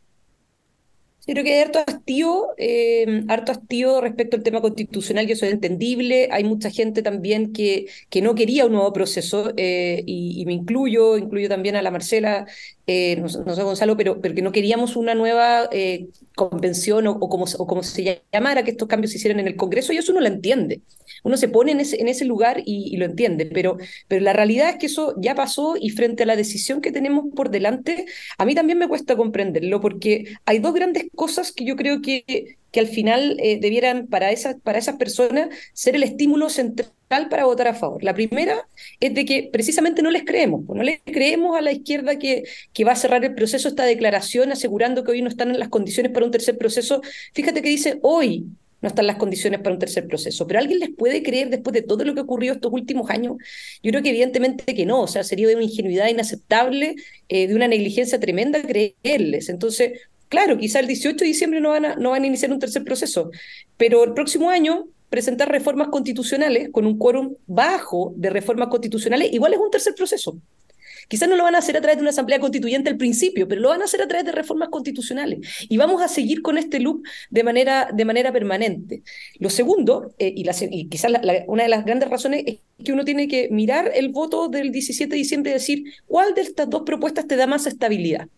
Yo 1.28 1.34
creo 1.36 1.44
que 1.44 1.54
hay 1.54 1.60
harto 1.62 1.80
hastío, 1.86 2.48
eh, 2.58 3.24
harto 3.30 3.52
hastío 3.52 4.02
respecto 4.02 4.38
al 4.38 4.44
tema 4.44 4.60
constitucional, 4.60 5.28
que 5.28 5.34
eso 5.34 5.46
es 5.46 5.54
entendible. 5.54 6.30
Hay 6.32 6.44
mucha 6.44 6.72
gente 6.72 7.04
también 7.04 7.54
que, 7.54 7.88
que 8.10 8.22
no 8.24 8.34
quería 8.34 8.66
un 8.66 8.72
nuevo 8.74 8.92
proceso, 8.92 9.54
eh, 9.56 10.04
y, 10.08 10.44
me 10.48 10.54
incluyo, 10.54 11.18
incluyo 11.18 11.48
también 11.48 11.76
a 11.76 11.84
la 11.84 11.92
Marcela, 11.92 12.48
eh, 12.88 13.18
no, 13.18 13.30
sé 13.30 13.64
Gonzalo, 13.64 13.96
pero, 13.96 14.20
pero 14.22 14.34
que 14.34 14.42
no 14.42 14.52
queríamos 14.52 14.96
una 14.96 15.14
nueva 15.14 15.70
eh, 15.72 16.08
convención 16.36 17.08
o, 17.08 17.20
como, 17.20 17.46
se 17.84 18.22
llamara, 18.32 18.64
que 18.64 18.72
estos 18.72 18.88
cambios 18.88 19.12
se 19.12 19.18
hicieran 19.18 19.40
en 19.40 19.48
el 19.48 19.56
Congreso, 19.56 19.94
y 19.94 19.98
eso 19.98 20.12
uno 20.12 20.22
lo 20.22 20.28
entiende. 20.28 20.82
Uno 21.24 21.38
se 21.38 21.48
pone 21.48 21.72
en 21.72 21.80
ese, 21.80 22.26
lugar 22.26 22.62
y, 22.66 22.98
lo 22.98 23.06
entiende, 23.06 23.46
pero, 23.46 23.78
pero 24.08 24.24
la 24.24 24.34
realidad 24.34 24.70
es 24.70 24.78
que 24.78 24.86
eso 24.88 25.16
ya 25.18 25.36
pasó 25.36 25.76
y 25.80 25.90
frente 25.90 26.24
a 26.24 26.26
la 26.26 26.36
decisión 26.36 26.82
que 26.82 26.92
tenemos 26.92 27.26
por 27.36 27.52
delante, 27.52 28.06
a 28.38 28.46
mí 28.46 28.56
también 28.56 28.80
me 28.80 28.88
cuesta 28.88 29.16
comprenderlo, 29.16 29.82
porque 29.82 30.36
hay 30.46 30.60
dos 30.60 30.74
grandes 30.74 31.06
cosas 31.16 31.52
que 31.52 31.66
yo 31.66 31.76
creo 31.76 32.02
que, 32.02 32.58
que 32.72 32.80
al 32.80 32.88
final 32.88 33.38
eh, 33.40 33.60
debieran 33.60 34.08
para 34.08 34.32
esas, 34.32 34.56
para 34.62 34.80
esas 34.80 34.96
personas 34.96 35.50
ser 35.74 35.96
el 35.96 36.04
estímulo 36.04 36.50
central 36.50 36.90
para 37.30 37.46
votar 37.46 37.68
a 37.68 37.74
favor. 37.74 38.04
La 38.04 38.14
primera 38.14 38.68
es 39.00 39.14
de 39.14 39.26
que 39.26 39.50
precisamente 39.52 40.02
no 40.02 40.12
les 40.12 40.24
creemos, 40.24 40.64
no 40.68 40.82
les 40.82 41.02
creemos 41.06 41.58
a 41.58 41.62
la 41.62 41.72
izquierda 41.72 42.18
que, 42.18 42.44
que 42.74 42.84
va 42.86 42.94
a 42.94 42.96
cerrar 42.96 43.24
el 43.26 43.36
proceso 43.36 43.68
esta 43.68 43.84
declaración 43.84 44.52
asegurando 44.52 45.04
que 45.04 45.12
hoy 45.12 45.22
no 45.22 45.30
están 45.30 45.52
en 45.52 45.60
las 45.60 45.70
condiciones 45.70 46.12
para 46.12 46.26
un 46.26 46.32
tercer 46.32 46.58
proceso. 46.58 47.02
Fíjate 47.34 47.62
que 47.62 47.70
dice 47.70 48.00
hoy 48.02 48.46
no 48.82 48.88
están 48.88 49.08
las 49.08 49.18
condiciones 49.18 49.60
para 49.60 49.74
un 49.74 49.80
tercer 49.80 50.08
proceso. 50.08 50.48
Pero 50.48 50.60
¿alguien 50.60 50.80
les 50.80 50.90
puede 50.90 51.24
creer 51.24 51.50
después 51.50 51.74
de 51.74 51.82
todo 51.82 52.04
lo 52.04 52.16
que 52.16 52.22
ocurrió 52.22 52.54
estos 52.54 52.74
últimos 52.74 53.10
años? 53.10 53.36
Yo 53.84 53.92
creo 53.92 54.04
que 54.04 54.10
evidentemente 54.10 54.74
que 54.74 54.86
no, 54.86 55.02
o 55.02 55.08
sea, 55.08 55.24
sería 55.24 55.48
de 55.48 55.56
una 55.56 55.66
ingenuidad 55.66 56.08
inaceptable, 56.08 56.96
eh, 57.30 57.48
de 57.48 57.56
una 57.56 57.68
negligencia 57.68 58.20
tremenda 58.20 58.62
creerles. 58.64 59.50
Entonces, 59.50 60.00
claro, 60.32 60.58
quizá 60.58 60.80
el 60.80 60.88
18 60.88 61.18
de 61.18 61.26
diciembre 61.26 61.60
no 61.60 61.70
van, 61.70 61.86
a, 61.86 61.96
no 61.98 62.12
van 62.12 62.24
a 62.24 62.28
iniciar 62.28 62.52
un 62.52 62.60
tercer 62.60 62.84
proceso, 62.86 63.30
pero 63.78 64.04
el 64.06 64.14
próximo 64.14 64.50
año 64.50 64.88
presentar 65.10 65.52
reformas 65.52 65.90
constitucionales 65.90 66.70
con 66.72 66.86
un 66.86 66.98
quórum 66.98 67.36
bajo 67.46 68.14
de 68.16 68.30
reformas 68.30 68.70
constitucionales 68.70 69.34
igual 69.34 69.54
es 69.54 69.60
un 69.60 69.70
tercer 69.70 69.94
proceso. 69.94 70.38
Quizás 71.10 71.28
no 71.28 71.36
lo 71.36 71.44
van 71.44 71.56
a 71.56 71.58
hacer 71.58 71.76
a 71.76 71.82
través 71.82 71.98
de 71.98 72.04
una 72.04 72.12
asamblea 72.12 72.40
constituyente 72.40 72.90
al 72.90 72.96
principio, 72.96 73.46
pero 73.46 73.60
lo 73.60 73.68
van 73.68 73.82
a 73.82 73.84
hacer 73.84 74.02
a 74.02 74.08
través 74.08 74.26
de 74.26 74.32
reformas 74.32 74.70
constitucionales. 74.70 75.40
Y 75.68 75.76
vamos 75.76 76.02
a 76.02 76.08
seguir 76.08 76.42
con 76.42 76.58
este 76.58 76.80
loop 76.80 77.04
de 77.30 77.44
manera, 77.44 77.90
de 77.94 78.06
manera 78.06 78.32
permanente. 78.32 79.04
Lo 79.38 79.50
segundo, 79.50 80.14
eh, 80.18 80.34
y, 80.34 80.88
quizás 80.88 81.12
una 81.48 81.64
de 81.64 81.70
las 81.70 81.84
grandes 81.84 82.10
razones 82.10 82.44
es 82.46 82.60
que 82.86 82.94
uno 82.94 83.04
tiene 83.04 83.28
que 83.28 83.50
mirar 83.52 83.92
el 83.94 84.08
voto 84.08 84.48
del 84.48 84.72
17 84.72 85.10
de 85.10 85.18
diciembre 85.18 85.52
y 85.52 85.56
decir 85.56 85.84
cuál 86.08 86.34
de 86.34 86.42
estas 86.42 86.70
dos 86.70 86.84
propuestas 86.84 87.28
te 87.28 87.36
da 87.36 87.46
más 87.46 87.68
estabilidad. 87.68 88.30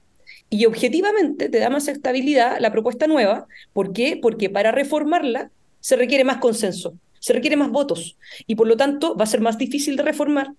Y 0.49 0.65
objetivamente 0.65 1.49
te 1.49 1.59
da 1.59 1.69
más 1.69 1.87
estabilidad 1.87 2.59
la 2.59 2.71
propuesta 2.71 3.07
nueva. 3.07 3.47
¿Por 3.73 3.93
qué? 3.93 4.19
Porque 4.21 4.49
para 4.49 4.71
reformarla 4.71 5.51
se 5.79 5.95
requiere 5.95 6.23
más 6.23 6.37
consenso, 6.37 6.97
se 7.19 7.33
requiere 7.33 7.55
más 7.55 7.71
votos. 7.71 8.17
Y 8.47 8.55
por 8.55 8.67
lo 8.67 8.77
tanto 8.77 9.15
va 9.15 9.23
a 9.23 9.27
ser 9.27 9.41
más 9.41 9.57
difícil 9.57 9.95
de 9.95 10.03
reformar 10.03 10.53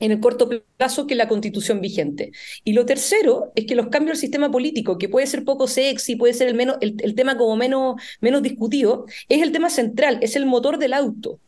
en 0.00 0.12
el 0.12 0.20
corto 0.20 0.48
plazo 0.76 1.06
que 1.06 1.14
la 1.14 1.28
constitución 1.28 1.80
vigente. 1.80 2.32
Y 2.64 2.72
lo 2.72 2.86
tercero 2.86 3.52
es 3.54 3.66
que 3.66 3.74
los 3.74 3.88
cambios 3.88 4.16
al 4.16 4.20
sistema 4.20 4.50
político, 4.50 4.98
que 4.98 5.08
puede 5.08 5.26
ser 5.26 5.44
poco 5.44 5.68
sexy, 5.68 6.16
puede 6.16 6.32
ser 6.32 6.48
el, 6.48 6.54
menos, 6.54 6.78
el, 6.80 7.14
tema 7.14 7.36
como 7.36 7.54
menos, 7.56 8.00
menos 8.20 8.42
discutido, 8.42 9.06
es 9.28 9.42
el 9.42 9.52
tema 9.52 9.70
central, 9.70 10.18
es 10.22 10.36
el 10.36 10.46
motor 10.46 10.78
del 10.78 10.94
auto 10.94 11.38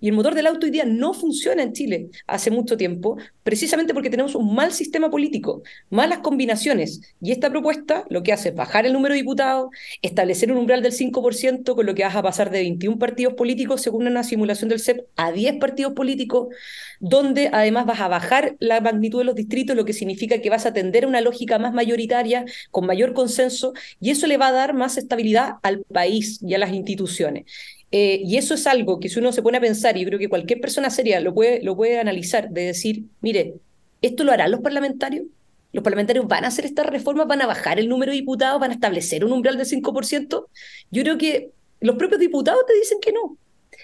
Y 0.00 0.08
el 0.08 0.14
motor 0.14 0.34
del 0.34 0.46
auto 0.46 0.66
hoy 0.66 0.70
día 0.70 0.84
no 0.84 1.12
funciona 1.12 1.62
en 1.62 1.72
Chile 1.72 2.08
hace 2.26 2.50
mucho 2.50 2.76
tiempo, 2.76 3.16
precisamente 3.42 3.92
porque 3.92 4.10
tenemos 4.10 4.34
un 4.34 4.54
mal 4.54 4.72
sistema 4.72 5.10
político, 5.10 5.62
malas 5.90 6.18
combinaciones. 6.18 7.00
Y 7.20 7.32
esta 7.32 7.50
propuesta 7.50 8.04
lo 8.08 8.22
que 8.22 8.32
hace 8.32 8.50
es 8.50 8.54
bajar 8.54 8.86
el 8.86 8.92
número 8.92 9.14
de 9.14 9.20
diputados, 9.20 9.70
establecer 10.02 10.52
un 10.52 10.58
umbral 10.58 10.82
del 10.82 10.92
5%, 10.92 11.74
con 11.74 11.86
lo 11.86 11.94
que 11.94 12.04
vas 12.04 12.16
a 12.16 12.22
pasar 12.22 12.50
de 12.50 12.60
21 12.60 12.98
partidos 12.98 13.34
políticos, 13.34 13.82
según 13.82 14.06
una 14.06 14.22
simulación 14.22 14.68
del 14.68 14.80
CEP, 14.80 15.06
a 15.16 15.32
10 15.32 15.56
partidos 15.56 15.92
políticos, 15.94 16.48
donde 17.00 17.50
además 17.52 17.86
vas 17.86 18.00
a 18.00 18.08
bajar 18.08 18.56
la 18.60 18.80
magnitud 18.80 19.18
de 19.18 19.24
los 19.24 19.34
distritos, 19.34 19.76
lo 19.76 19.84
que 19.84 19.92
significa 19.92 20.40
que 20.40 20.50
vas 20.50 20.66
a 20.66 20.70
atender 20.70 21.04
a 21.04 21.08
una 21.08 21.20
lógica 21.20 21.58
más 21.58 21.74
mayoritaria, 21.74 22.44
con 22.70 22.86
mayor 22.86 23.12
consenso, 23.12 23.72
y 24.00 24.10
eso 24.10 24.26
le 24.26 24.36
va 24.36 24.48
a 24.48 24.52
dar 24.52 24.74
más 24.74 24.96
estabilidad 24.96 25.54
al 25.62 25.82
país 25.84 26.40
y 26.42 26.54
a 26.54 26.58
las 26.58 26.72
instituciones. 26.72 27.44
Eh, 27.90 28.20
y 28.24 28.36
eso 28.36 28.54
es 28.54 28.66
algo 28.66 29.00
que 29.00 29.08
si 29.08 29.18
uno 29.18 29.32
se 29.32 29.42
pone 29.42 29.58
a 29.58 29.60
pensar, 29.60 29.96
y 29.96 30.04
creo 30.04 30.18
que 30.18 30.28
cualquier 30.28 30.60
persona 30.60 30.90
seria 30.90 31.20
lo 31.20 31.34
puede, 31.34 31.62
lo 31.62 31.76
puede 31.76 31.98
analizar, 31.98 32.50
de 32.50 32.66
decir, 32.66 33.04
mire, 33.20 33.54
¿esto 34.02 34.24
lo 34.24 34.32
harán 34.32 34.50
los 34.50 34.60
parlamentarios? 34.60 35.26
¿Los 35.72 35.84
parlamentarios 35.84 36.26
van 36.26 36.44
a 36.44 36.48
hacer 36.48 36.64
estas 36.64 36.86
reformas? 36.86 37.26
¿Van 37.26 37.42
a 37.42 37.46
bajar 37.46 37.78
el 37.78 37.88
número 37.88 38.12
de 38.12 38.18
diputados? 38.18 38.60
¿Van 38.60 38.70
a 38.70 38.74
establecer 38.74 39.24
un 39.24 39.32
umbral 39.32 39.56
del 39.58 39.66
5%? 39.66 40.46
Yo 40.90 41.02
creo 41.02 41.18
que 41.18 41.50
los 41.80 41.96
propios 41.96 42.20
diputados 42.20 42.60
te 42.66 42.74
dicen 42.74 42.98
que 43.00 43.12
no. 43.12 43.36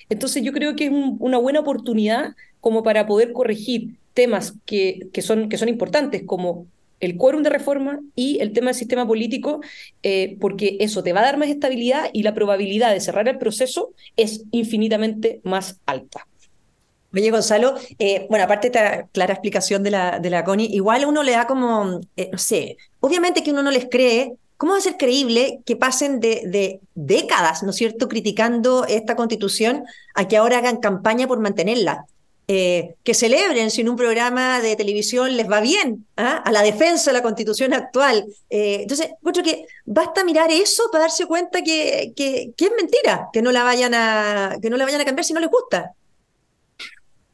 Entonces 0.09 0.43
yo 0.43 0.53
creo 0.53 0.77
que 0.77 0.87
es 0.87 0.93
una 0.93 1.39
buena 1.39 1.61
oportunidad 1.61 2.35
como 2.61 2.83
para 2.83 3.07
poder 3.07 3.33
corregir 3.33 3.97
temas 4.15 4.55
que, 4.65 5.09
que, 5.13 5.23
son, 5.23 5.49
que 5.49 5.59
son 5.59 5.69
importantes, 5.69 6.23
como 6.25 6.67
el 7.05 7.17
quórum 7.17 7.43
de 7.43 7.51
reforma 7.51 8.01
y 8.15 8.39
el 8.41 8.53
tema 8.53 8.69
del 8.69 8.75
sistema 8.75 9.07
político, 9.07 9.61
eh, 10.03 10.37
porque 10.41 10.77
eso 10.81 11.03
te 11.03 11.13
va 11.13 11.21
a 11.21 11.25
dar 11.25 11.39
más 11.39 11.49
estabilidad 11.49 12.11
y 12.13 12.23
la 12.23 12.35
probabilidad 12.35 12.93
de 12.93 13.01
cerrar 13.01 13.29
el 13.29 13.39
proceso 13.39 13.93
es 14.17 14.45
infinitamente 14.51 15.41
más 15.45 15.81
alta. 15.87 16.27
Oye, 17.13 17.31
Gonzalo, 17.31 17.75
eh, 18.01 18.27
bueno, 18.29 18.45
aparte 18.45 18.71
de 18.71 18.79
esta 18.79 19.07
clara 19.13 19.35
explicación 19.35 19.85
de 19.85 19.93
la, 19.93 20.19
de 20.19 20.31
la 20.31 20.43
Connie, 20.43 20.67
igual 20.73 21.05
uno 21.07 21.23
le 21.23 21.33
da 21.33 21.47
como, 21.47 22.01
eh, 22.17 22.29
no 22.33 22.39
sé, 22.39 22.77
obviamente 22.99 23.45
que 23.45 23.53
uno 23.53 23.63
no 23.63 23.71
les 23.71 23.87
cree, 23.89 24.35
¿cómo 24.57 24.73
va 24.73 24.79
a 24.79 24.81
ser 24.83 24.97
creíble 24.97 25.61
que 25.65 25.77
pasen 25.77 26.19
de, 26.19 26.43
de, 26.47 26.81
décadas, 26.97 27.63
¿no 27.63 27.71
es 27.71 27.77
cierto?, 27.77 28.09
criticando 28.09 28.85
esta 28.87 29.15
constitución 29.15 29.85
a 30.15 30.27
que 30.27 30.37
ahora 30.37 30.59
hagan 30.59 30.79
campaña 30.79 31.29
por 31.29 31.39
mantenerla? 31.39 32.07
Eh, 32.47 32.97
que 33.03 33.15
celebren 33.15 33.71
si 33.71 33.81
en 33.81 33.89
un 33.89 33.97
programa 33.97 34.61
de 34.61 34.77
televisión 34.77 35.35
les 35.35 35.51
va 35.51 35.63
bien 35.63 36.07
¿ah? 36.19 36.43
a 36.45 36.53
la 36.53 36.61
defensa 36.61 37.11
de 37.11 37.17
la 37.17 37.23
constitución 37.23 37.73
actual. 37.73 38.27
Eh, 38.51 38.81
entonces, 38.83 39.13
encuentro 39.13 39.43
que 39.43 39.65
basta 39.87 40.23
mirar 40.25 40.51
eso 40.51 40.83
para 40.93 41.05
darse 41.05 41.25
cuenta 41.25 41.63
que, 41.63 42.13
que, 42.15 42.53
es 42.55 42.73
mentira, 42.79 43.29
que 43.33 43.41
no, 43.41 43.51
la 43.51 43.65
vayan 43.65 43.95
a, 43.95 44.57
que 44.61 44.69
no 44.69 44.77
la 44.77 44.85
vayan 44.85 45.01
a 45.01 45.07
cambiar 45.07 45.25
si 45.25 45.33
no 45.33 45.41
les 45.41 45.49
gusta. 45.49 45.93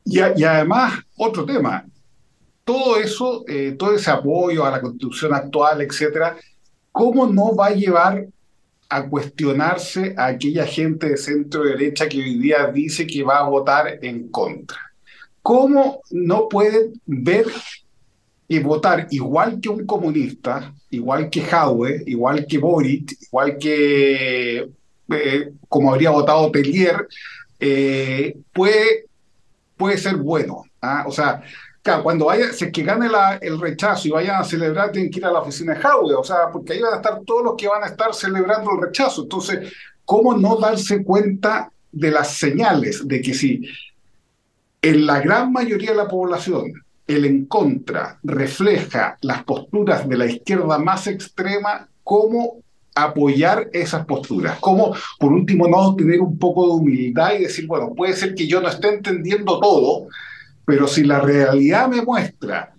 Y, 0.04 0.20
además, 0.20 1.00
otro 1.16 1.44
tema, 1.44 1.84
todo 2.64 2.96
eso, 2.96 3.44
eh, 3.48 3.74
todo 3.76 3.96
ese 3.96 4.12
apoyo 4.12 4.64
a 4.64 4.70
la 4.70 4.80
constitución 4.80 5.34
actual, 5.34 5.82
etcétera, 5.82 6.36
¿cómo 6.92 7.26
no 7.26 7.56
va 7.56 7.66
a 7.66 7.74
llevar 7.74 8.28
a 8.88 9.08
cuestionarse 9.08 10.14
a 10.16 10.26
aquella 10.26 10.66
gente 10.66 11.08
de 11.08 11.16
centro 11.16 11.64
derecha 11.64 12.08
que 12.08 12.18
hoy 12.18 12.38
día 12.38 12.66
dice 12.72 13.08
que 13.08 13.24
va 13.24 13.38
a 13.38 13.48
votar 13.48 13.98
en 14.02 14.28
contra? 14.28 14.89
¿Cómo 15.42 16.00
no 16.10 16.48
pueden 16.48 17.00
ver 17.06 17.46
y 18.48 18.58
votar 18.58 19.06
igual 19.10 19.60
que 19.60 19.68
un 19.68 19.86
comunista, 19.86 20.74
igual 20.90 21.30
que 21.30 21.40
Jaue, 21.42 22.02
igual 22.06 22.46
que 22.46 22.58
Boric, 22.58 23.12
igual 23.22 23.56
que 23.58 24.68
eh, 25.08 25.52
como 25.68 25.92
habría 25.92 26.10
votado 26.10 26.50
Pellier, 26.50 27.06
eh, 27.58 28.36
puede, 28.52 29.06
puede 29.76 29.98
ser 29.98 30.16
bueno? 30.16 30.64
¿ah? 30.82 31.04
O 31.06 31.12
sea, 31.12 31.42
cuando 32.02 32.26
vaya, 32.26 32.52
si 32.52 32.66
es 32.66 32.72
que 32.72 32.82
gane 32.82 33.08
el 33.40 33.60
rechazo 33.60 34.06
y 34.06 34.10
vayan 34.10 34.40
a 34.40 34.44
celebrar, 34.44 34.92
tienen 34.92 35.10
que 35.10 35.18
ir 35.18 35.24
a 35.24 35.32
la 35.32 35.40
oficina 35.40 35.74
de 35.74 35.80
Jaue, 35.80 36.14
o 36.14 36.24
sea, 36.24 36.50
porque 36.52 36.74
ahí 36.74 36.80
van 36.80 36.94
a 36.94 36.96
estar 36.96 37.20
todos 37.24 37.44
los 37.44 37.54
que 37.56 37.68
van 37.68 37.82
a 37.82 37.86
estar 37.86 38.12
celebrando 38.14 38.70
el 38.72 38.82
rechazo. 38.82 39.22
Entonces, 39.22 39.72
¿cómo 40.04 40.36
no 40.36 40.56
darse 40.56 41.02
cuenta 41.02 41.72
de 41.90 42.10
las 42.10 42.36
señales 42.36 43.06
de 43.06 43.20
que 43.20 43.34
si 43.34 43.62
en 44.82 45.06
la 45.06 45.20
gran 45.20 45.52
mayoría 45.52 45.90
de 45.90 45.96
la 45.96 46.08
población, 46.08 46.72
el 47.06 47.24
en 47.24 47.46
contra 47.46 48.18
refleja 48.22 49.18
las 49.22 49.44
posturas 49.44 50.08
de 50.08 50.16
la 50.16 50.26
izquierda 50.26 50.78
más 50.78 51.06
extrema, 51.06 51.88
cómo 52.04 52.62
apoyar 52.94 53.68
esas 53.72 54.04
posturas, 54.06 54.58
cómo 54.60 54.94
por 55.18 55.32
último 55.32 55.68
no 55.68 55.94
tener 55.96 56.20
un 56.20 56.38
poco 56.38 56.66
de 56.66 56.72
humildad 56.74 57.34
y 57.34 57.42
decir, 57.42 57.66
bueno, 57.66 57.94
puede 57.94 58.14
ser 58.14 58.34
que 58.34 58.46
yo 58.46 58.60
no 58.60 58.68
esté 58.68 58.88
entendiendo 58.88 59.58
todo, 59.60 60.06
pero 60.64 60.86
si 60.86 61.04
la 61.04 61.20
realidad 61.20 61.88
me 61.88 62.02
muestra 62.02 62.72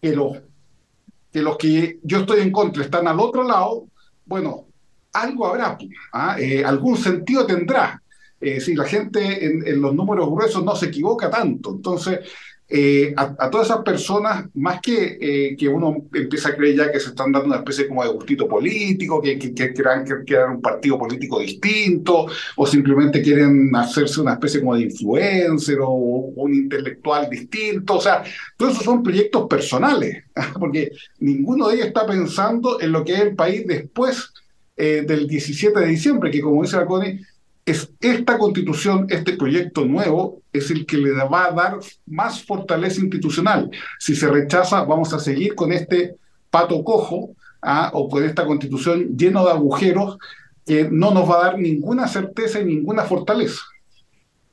que 0.00 0.12
los 0.12 1.56
que, 1.58 1.98
yo 2.02 2.20
estoy 2.20 2.40
en 2.40 2.52
contra 2.52 2.84
están 2.84 3.06
al 3.08 3.20
otro 3.20 3.42
lado, 3.42 3.86
bueno, 4.26 4.66
algo 5.12 5.46
habrá, 5.46 5.78
¿ah? 6.12 6.36
eh, 6.38 6.64
algún 6.64 6.96
sentido 6.96 7.46
tendrá 7.46 8.00
eh, 8.44 8.60
si 8.60 8.74
la 8.74 8.84
gente 8.84 9.46
en, 9.46 9.80
los 9.80 9.94
números 9.94 10.28
gruesos 10.30 10.62
no 10.62 10.76
se 10.76 10.86
equivoca 10.86 11.30
tanto. 11.30 11.70
Entonces, 11.70 12.20
eh, 12.68 13.14
a, 13.16 13.50
todas 13.50 13.68
esas 13.68 13.82
personas, 13.82 14.46
más 14.54 14.80
que 14.80 15.18
eh, 15.20 15.56
que 15.56 15.68
uno 15.68 15.96
empieza 16.12 16.48
a 16.48 16.56
creer 16.56 16.76
ya 16.76 16.92
que 16.92 17.00
se 17.00 17.10
están 17.10 17.30
dando 17.30 17.48
una 17.48 17.58
especie 17.58 17.86
como 17.86 18.02
de 18.02 18.10
gustito 18.10 18.46
político, 18.46 19.22
que, 19.22 19.38
que, 19.38 19.54
que 19.54 19.72
crear 19.72 20.50
un 20.50 20.60
partido 20.60 20.98
político 20.98 21.38
distinto, 21.40 22.26
o 22.56 22.66
simplemente 22.66 23.22
quieren 23.22 23.74
hacerse 23.76 24.20
una 24.20 24.34
especie 24.34 24.60
como 24.60 24.76
de 24.76 24.82
influencer 24.82 25.78
o, 25.80 25.88
un 25.90 26.54
intelectual 26.54 27.28
distinto, 27.30 27.96
o 27.96 28.00
sea, 28.00 28.24
todos 28.56 28.72
esos 28.72 28.84
son 28.84 29.02
proyectos 29.02 29.46
personales, 29.46 30.24
porque 30.58 30.90
ninguno 31.20 31.68
de 31.68 31.76
ellos 31.76 31.86
está 31.86 32.06
pensando 32.06 32.80
en 32.80 32.92
lo 32.92 33.04
que 33.04 33.14
es 33.14 33.20
el 33.20 33.34
país 33.34 33.66
después 33.66 34.32
del 34.76 35.28
17 35.28 35.78
de 35.78 35.86
diciembre, 35.86 36.32
que 36.32 36.40
como 36.40 36.60
dice 36.62 36.76
la 36.76 36.84
Connie, 36.84 37.20
es 37.66 37.90
esta 38.00 38.38
constitución, 38.38 39.06
este 39.08 39.36
proyecto 39.36 39.84
nuevo, 39.84 40.42
es 40.52 40.70
el 40.70 40.84
que 40.84 40.98
le 40.98 41.12
va 41.12 41.46
a 41.46 41.52
dar 41.52 41.78
más 42.06 42.44
fortaleza 42.44 43.00
institucional. 43.00 43.70
Si 43.98 44.14
se 44.14 44.28
rechaza, 44.28 44.84
vamos 44.84 45.12
a 45.14 45.18
seguir 45.18 45.54
con 45.54 45.72
este 45.72 46.16
pato 46.50 46.84
cojo 46.84 47.30
¿ah? 47.62 47.90
o 47.94 48.08
con 48.08 48.24
esta 48.24 48.44
constitución 48.44 49.16
lleno 49.16 49.44
de 49.44 49.52
agujeros 49.52 50.18
que 50.66 50.88
no 50.90 51.12
nos 51.12 51.28
va 51.28 51.36
a 51.36 51.44
dar 51.44 51.58
ninguna 51.58 52.06
certeza 52.06 52.60
y 52.60 52.64
ninguna 52.64 53.04
fortaleza. 53.04 53.60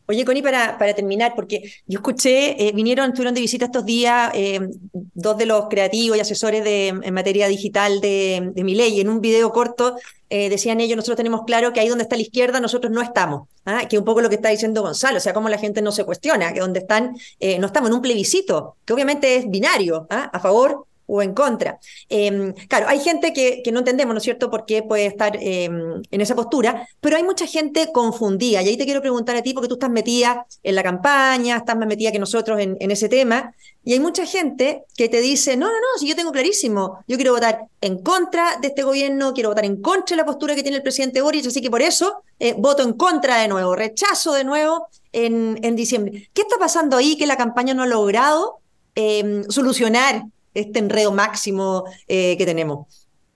Oye, 0.07 0.25
Connie, 0.25 0.41
para, 0.41 0.77
para 0.77 0.93
terminar, 0.93 1.33
porque 1.35 1.71
yo 1.87 1.99
escuché, 1.99 2.67
eh, 2.67 2.73
vinieron, 2.73 3.09
estuvieron 3.09 3.33
de 3.33 3.39
visita 3.39 3.65
estos 3.65 3.85
días 3.85 4.31
eh, 4.33 4.59
dos 4.91 5.37
de 5.37 5.45
los 5.45 5.67
creativos 5.69 6.17
y 6.17 6.19
asesores 6.19 6.63
de, 6.65 6.87
en 6.89 7.13
materia 7.13 7.47
digital 7.47 8.01
de, 8.01 8.51
de 8.53 8.63
mi 8.63 8.75
ley. 8.75 8.99
En 8.99 9.07
un 9.07 9.21
video 9.21 9.51
corto 9.51 9.95
eh, 10.31 10.49
decían 10.49 10.81
ellos, 10.81 10.95
nosotros 10.95 11.17
tenemos 11.17 11.41
claro 11.45 11.73
que 11.73 11.79
ahí 11.79 11.87
donde 11.87 12.03
está 12.03 12.15
la 12.15 12.23
izquierda 12.23 12.59
nosotros 12.59 12.91
no 12.91 13.01
estamos, 13.01 13.47
¿ah? 13.65 13.87
que 13.87 13.97
un 13.97 14.05
poco 14.05 14.21
lo 14.21 14.29
que 14.29 14.35
está 14.35 14.49
diciendo 14.49 14.81
Gonzalo, 14.81 15.17
o 15.17 15.21
sea, 15.21 15.33
como 15.33 15.49
la 15.49 15.57
gente 15.57 15.81
no 15.81 15.91
se 15.91 16.05
cuestiona, 16.05 16.53
que 16.53 16.59
donde 16.61 16.79
están, 16.79 17.15
no 17.59 17.67
estamos 17.67 17.89
en 17.89 17.95
un 17.95 18.01
plebiscito, 18.01 18.77
que 18.85 18.93
obviamente 18.93 19.35
es 19.35 19.49
binario, 19.49 20.07
¿ah? 20.09 20.29
a 20.33 20.39
favor 20.39 20.87
o 21.11 21.21
en 21.21 21.33
contra. 21.33 21.77
Em, 22.07 22.53
claro, 22.69 22.87
hay 22.87 22.99
gente 23.01 23.33
que, 23.33 23.61
no 23.71 23.79
entendemos, 23.79 24.13
¿no 24.13 24.19
es 24.19 24.23
cierto?, 24.23 24.49
por 24.49 24.65
qué 24.65 24.81
puede 24.81 25.05
estar 25.05 25.37
em, 25.41 26.01
en 26.09 26.21
esa 26.21 26.35
postura, 26.35 26.87
pero 27.01 27.17
hay 27.17 27.23
mucha 27.23 27.45
gente 27.45 27.91
confundida. 27.91 28.61
Y 28.61 28.69
ahí 28.69 28.77
te 28.77 28.85
quiero 28.85 29.01
preguntar 29.01 29.35
a 29.35 29.41
ti, 29.41 29.53
porque 29.53 29.67
tú 29.67 29.75
estás 29.75 29.89
metida 29.89 30.45
en 30.63 30.75
la 30.75 30.83
campaña, 30.83 31.57
estás 31.57 31.77
más 31.77 31.87
metida 31.87 32.13
que 32.13 32.19
nosotros 32.19 32.59
en, 32.59 32.91
ese 32.91 33.09
tema, 33.09 33.53
y 33.83 33.93
hay 33.93 33.99
mucha 33.99 34.25
gente 34.25 34.83
que 34.95 35.09
te 35.09 35.21
dice, 35.21 35.57
no, 35.57 35.67
no, 35.67 35.73
no, 35.73 35.99
si 35.99 36.07
yo 36.07 36.15
tengo 36.15 36.31
clarísimo, 36.31 37.03
yo 37.07 37.17
quiero 37.17 37.33
votar 37.33 37.65
en 37.81 38.01
contra 38.01 38.57
de 38.61 38.67
este 38.69 38.83
gobierno, 38.83 39.33
quiero 39.33 39.49
votar 39.49 39.65
en 39.65 39.81
contra 39.81 40.15
de 40.15 40.21
la 40.21 40.25
postura 40.25 40.55
que 40.55 40.63
tiene 40.63 40.77
el 40.77 40.83
presidente 40.83 41.21
Boris, 41.21 41.47
así 41.47 41.61
que 41.61 41.69
por 41.69 41.81
eso 41.81 42.23
eh, 42.39 42.53
voto 42.57 42.83
en 42.83 42.93
contra 42.93 43.37
de 43.37 43.47
nuevo, 43.47 43.75
rechazo 43.75 44.33
de 44.33 44.43
nuevo 44.43 44.87
en, 45.11 45.59
en 45.61 45.75
diciembre. 45.75 46.29
¿Qué 46.33 46.43
está 46.43 46.57
pasando 46.57 46.95
ahí 46.95 47.17
que 47.17 47.25
la 47.25 47.37
campaña 47.37 47.73
no 47.73 47.83
ha 47.83 47.87
logrado 47.87 48.59
em, 48.95 49.43
solucionar 49.49 50.23
este 50.53 50.79
enredo 50.79 51.11
máximo 51.11 51.85
eh, 52.07 52.37
que 52.37 52.45
tenemos? 52.45 52.87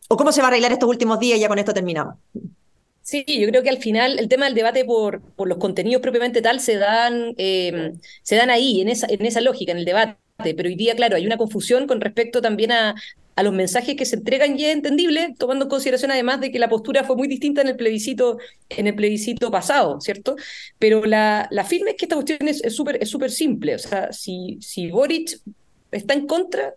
¿O 0.07 0.17
cómo 0.17 0.31
se 0.31 0.41
va 0.41 0.47
a 0.47 0.49
arreglar 0.49 0.71
estos 0.71 0.89
últimos 0.89 1.19
días 1.19 1.37
y 1.37 1.41
ya 1.41 1.47
con 1.47 1.59
esto 1.59 1.73
terminamos? 1.73 2.15
Sí, 3.01 3.23
yo 3.27 3.47
creo 3.47 3.61
que 3.61 3.69
al 3.69 3.77
final 3.77 4.17
el 4.17 4.27
tema 4.27 4.45
del 4.45 4.55
debate 4.55 4.83
por, 4.83 5.21
por 5.35 5.47
los 5.47 5.59
contenidos 5.59 6.01
propiamente 6.01 6.41
tal 6.41 6.59
se 6.59 6.75
dan, 6.77 7.35
eh, 7.37 7.93
se 8.23 8.35
dan 8.35 8.49
ahí, 8.49 8.81
en 8.81 8.89
esa, 8.89 9.05
en 9.07 9.23
esa 9.25 9.41
lógica, 9.41 9.71
en 9.71 9.77
el 9.77 9.85
debate. 9.85 10.17
Pero 10.37 10.67
hoy 10.67 10.75
día, 10.75 10.95
claro, 10.95 11.15
hay 11.15 11.25
una 11.25 11.37
confusión 11.37 11.87
con 11.87 12.01
respecto 12.01 12.41
también 12.41 12.71
a, 12.71 12.95
a 13.35 13.43
los 13.43 13.53
mensajes 13.53 13.95
que 13.95 14.05
se 14.05 14.15
entregan 14.15 14.57
y 14.59 14.65
es 14.65 14.73
entendible, 14.73 15.35
tomando 15.37 15.65
en 15.65 15.69
consideración 15.69 16.11
además 16.11 16.39
de 16.41 16.51
que 16.51 16.59
la 16.59 16.69
postura 16.69 17.03
fue 17.03 17.15
muy 17.15 17.27
distinta 17.27 17.61
en 17.61 17.67
el 17.67 17.75
plebiscito, 17.75 18.37
en 18.69 18.87
el 18.87 18.95
plebiscito 18.95 19.51
pasado, 19.51 20.01
¿cierto? 20.01 20.35
Pero 20.79 21.05
la, 21.05 21.47
la 21.51 21.63
firme 21.63 21.91
es 21.91 21.97
que 21.97 22.05
esta 22.05 22.15
cuestión 22.15 22.47
es 22.47 22.75
súper 22.75 22.97
es 23.01 23.09
súper 23.09 23.31
simple. 23.31 23.75
O 23.75 23.79
sea, 23.79 24.11
si, 24.13 24.57
si 24.61 24.89
Boric 24.89 25.39
está 25.91 26.13
en 26.13 26.27
contra, 26.27 26.73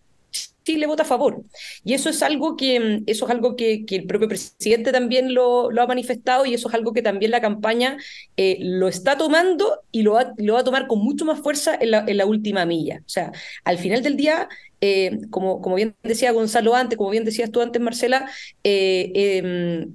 Chile 0.68 0.86
vota 0.86 1.02
a 1.02 1.06
favor. 1.06 1.42
Y 1.82 1.94
eso 1.94 2.10
es 2.10 2.22
algo 2.22 2.56
que, 2.56 2.78
mm, 2.78 3.04
eso 3.06 3.24
es 3.24 3.30
algo 3.30 3.56
que, 3.56 3.84
el 3.88 4.06
propio 4.06 4.28
presidente 4.28 4.92
también 4.92 5.32
lo, 5.32 5.70
ha 5.70 5.86
manifestado 5.86 6.44
y 6.44 6.54
eso 6.54 6.68
es 6.68 6.74
algo 6.74 6.92
que 6.92 7.00
también 7.02 7.30
la 7.30 7.40
campaña 7.40 7.96
eh, 8.36 8.58
lo 8.60 8.88
está 8.88 9.16
tomando 9.16 9.80
y 9.92 10.02
lo 10.02 10.12
va, 10.12 10.34
lo 10.36 10.54
va 10.54 10.60
a 10.60 10.64
tomar 10.64 10.86
con 10.86 10.98
mucho 10.98 11.24
más 11.24 11.40
fuerza 11.40 11.78
en 11.80 11.90
la, 11.90 12.26
última 12.26 12.66
milla. 12.66 13.00
O 13.06 13.08
sea, 13.08 13.32
al 13.64 13.78
final 13.78 14.02
del 14.02 14.16
día, 14.16 14.48
eh, 14.82 15.18
como, 15.30 15.62
como 15.62 15.76
bien 15.76 15.94
decía 16.02 16.32
Gonzalo 16.32 16.74
antes, 16.74 16.98
como 16.98 17.10
bien 17.10 17.24
decías 17.24 17.50
tú 17.50 17.62
antes, 17.62 17.80
Marcela, 17.80 18.30
eh, 18.62 19.10
em, 19.14 19.92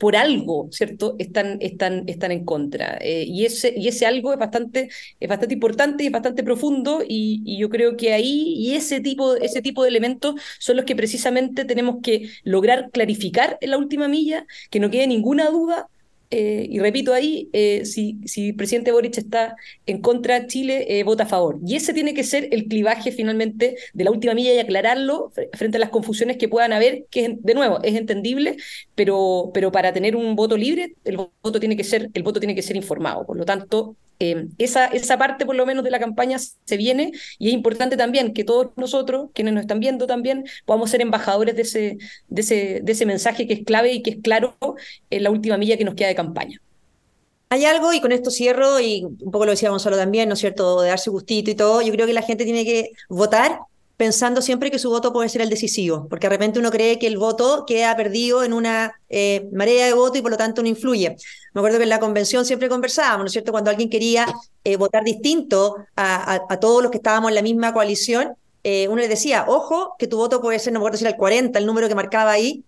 por 0.00 0.16
algo, 0.16 0.68
¿cierto?, 0.72 1.14
están, 1.18 1.58
están, 1.60 2.04
están 2.08 2.32
en 2.32 2.46
contra. 2.46 2.96
Eh, 3.02 3.24
y, 3.28 3.44
ese, 3.44 3.74
y 3.76 3.88
ese 3.88 4.06
algo 4.06 4.32
es 4.32 4.38
bastante, 4.38 4.88
es 5.20 5.28
bastante 5.28 5.54
importante 5.54 6.04
y 6.04 6.06
es 6.06 6.12
bastante 6.12 6.42
profundo, 6.42 7.02
y, 7.06 7.42
y, 7.44 7.58
yo 7.58 7.68
creo 7.68 7.98
que 7.98 8.14
ahí, 8.14 8.54
y 8.56 8.74
ese 8.76 9.00
tipo, 9.00 9.36
ese 9.36 9.60
tipo 9.60 9.82
de 9.82 9.90
elementos 9.90 10.36
son 10.58 10.76
los 10.76 10.86
que 10.86 10.96
precisamente 10.96 11.66
tenemos 11.66 11.96
que 12.02 12.30
lograr 12.44 12.90
clarificar 12.90 13.58
en 13.60 13.70
la 13.70 13.78
última 13.78 14.08
milla, 14.08 14.46
que 14.70 14.80
no 14.80 14.90
quede 14.90 15.06
ninguna 15.06 15.50
duda 15.50 15.88
eh, 16.30 16.66
y 16.70 16.78
repito 16.78 17.12
ahí, 17.12 17.50
eh, 17.52 17.84
si, 17.84 18.20
si 18.24 18.50
el 18.50 18.54
presidente 18.54 18.92
Boric 18.92 19.18
está 19.18 19.56
en 19.86 20.00
contra, 20.00 20.46
Chile 20.46 20.86
eh, 20.88 21.02
vota 21.02 21.24
a 21.24 21.26
favor. 21.26 21.58
Y 21.66 21.74
ese 21.74 21.92
tiene 21.92 22.14
que 22.14 22.22
ser 22.22 22.48
el 22.52 22.66
clivaje 22.68 23.10
finalmente 23.10 23.76
de 23.92 24.04
la 24.04 24.12
última 24.12 24.34
milla 24.34 24.54
y 24.54 24.58
aclararlo 24.58 25.32
frente 25.54 25.76
a 25.78 25.80
las 25.80 25.90
confusiones 25.90 26.36
que 26.36 26.48
puedan 26.48 26.72
haber, 26.72 27.06
que 27.10 27.36
de 27.40 27.54
nuevo 27.54 27.82
es 27.82 27.96
entendible, 27.96 28.56
pero, 28.94 29.50
pero 29.52 29.72
para 29.72 29.92
tener 29.92 30.14
un 30.14 30.36
voto 30.36 30.56
libre, 30.56 30.94
el 31.04 31.16
voto 31.16 31.58
tiene 31.58 31.76
que 31.76 31.84
ser, 31.84 32.10
el 32.14 32.22
voto 32.22 32.38
tiene 32.38 32.54
que 32.54 32.62
ser 32.62 32.76
informado. 32.76 33.26
Por 33.26 33.36
lo 33.36 33.44
tanto, 33.44 33.96
eh, 34.20 34.46
esa, 34.58 34.86
esa 34.86 35.18
parte 35.18 35.46
por 35.46 35.56
lo 35.56 35.66
menos 35.66 35.82
de 35.82 35.90
la 35.90 35.98
campaña 35.98 36.38
se 36.38 36.76
viene 36.76 37.12
y 37.38 37.48
es 37.48 37.54
importante 37.54 37.96
también 37.96 38.34
que 38.34 38.44
todos 38.44 38.68
nosotros, 38.76 39.30
quienes 39.34 39.54
nos 39.54 39.62
están 39.62 39.80
viendo 39.80 40.06
también, 40.06 40.44
podamos 40.66 40.90
ser 40.90 41.00
embajadores 41.00 41.56
de 41.56 41.62
ese, 41.62 41.98
de 42.28 42.40
ese, 42.42 42.80
de 42.82 42.92
ese 42.92 43.06
mensaje 43.06 43.46
que 43.46 43.54
es 43.54 43.64
clave 43.64 43.92
y 43.92 44.02
que 44.02 44.10
es 44.10 44.16
claro 44.22 44.56
en 45.08 45.22
la 45.22 45.30
última 45.30 45.56
milla 45.56 45.76
que 45.76 45.84
nos 45.84 45.94
queda 45.94 46.08
de 46.08 46.14
campaña. 46.14 46.60
Hay 47.48 47.64
algo, 47.64 47.92
y 47.92 48.00
con 48.00 48.12
esto 48.12 48.30
cierro, 48.30 48.78
y 48.78 49.02
un 49.04 49.30
poco 49.32 49.44
lo 49.44 49.50
decía 49.50 49.70
Gonzalo 49.70 49.96
también, 49.96 50.28
¿no 50.28 50.34
es 50.34 50.40
cierto?, 50.40 50.82
de 50.82 50.88
darse 50.88 51.10
gustito 51.10 51.50
y 51.50 51.56
todo, 51.56 51.82
yo 51.82 51.92
creo 51.92 52.06
que 52.06 52.12
la 52.12 52.22
gente 52.22 52.44
tiene 52.44 52.64
que 52.64 52.92
votar 53.08 53.58
pensando 54.00 54.40
siempre 54.40 54.70
que 54.70 54.78
su 54.78 54.88
voto 54.88 55.12
puede 55.12 55.28
ser 55.28 55.42
el 55.42 55.50
decisivo, 55.50 56.06
porque 56.08 56.26
de 56.26 56.30
repente 56.30 56.58
uno 56.58 56.70
cree 56.70 56.98
que 56.98 57.06
el 57.06 57.18
voto 57.18 57.66
queda 57.66 57.94
perdido 57.94 58.42
en 58.42 58.54
una 58.54 58.98
eh, 59.10 59.46
marea 59.52 59.84
de 59.84 59.92
voto 59.92 60.16
y 60.16 60.22
por 60.22 60.30
lo 60.30 60.38
tanto 60.38 60.62
no 60.62 60.68
influye. 60.68 61.16
Me 61.52 61.60
acuerdo 61.60 61.76
que 61.76 61.82
en 61.82 61.90
la 61.90 62.00
convención 62.00 62.46
siempre 62.46 62.70
conversábamos, 62.70 63.18
¿no 63.18 63.26
es 63.26 63.32
cierto?, 63.32 63.52
cuando 63.52 63.68
alguien 63.68 63.90
quería 63.90 64.26
eh, 64.64 64.78
votar 64.78 65.04
distinto 65.04 65.76
a, 65.96 66.56
todos 66.62 66.82
los 66.82 66.90
que 66.90 66.96
estábamos 66.96 67.28
en 67.28 67.34
la 67.34 67.42
misma 67.42 67.74
coalición, 67.74 68.32
eh, 68.64 68.88
uno 68.88 69.02
le 69.02 69.08
decía, 69.08 69.44
ojo, 69.46 69.96
que 69.98 70.06
tu 70.06 70.16
voto 70.16 70.40
puede 70.40 70.58
ser, 70.60 70.72
no 70.72 70.78
me 70.78 70.84
acuerdo 70.84 70.96
si 70.96 71.04
era 71.04 71.10
el 71.10 71.18
40, 71.18 71.58
el 71.58 71.66
número 71.66 71.86
que 71.86 71.94
marcaba 71.94 72.32
ahí, 72.32 72.64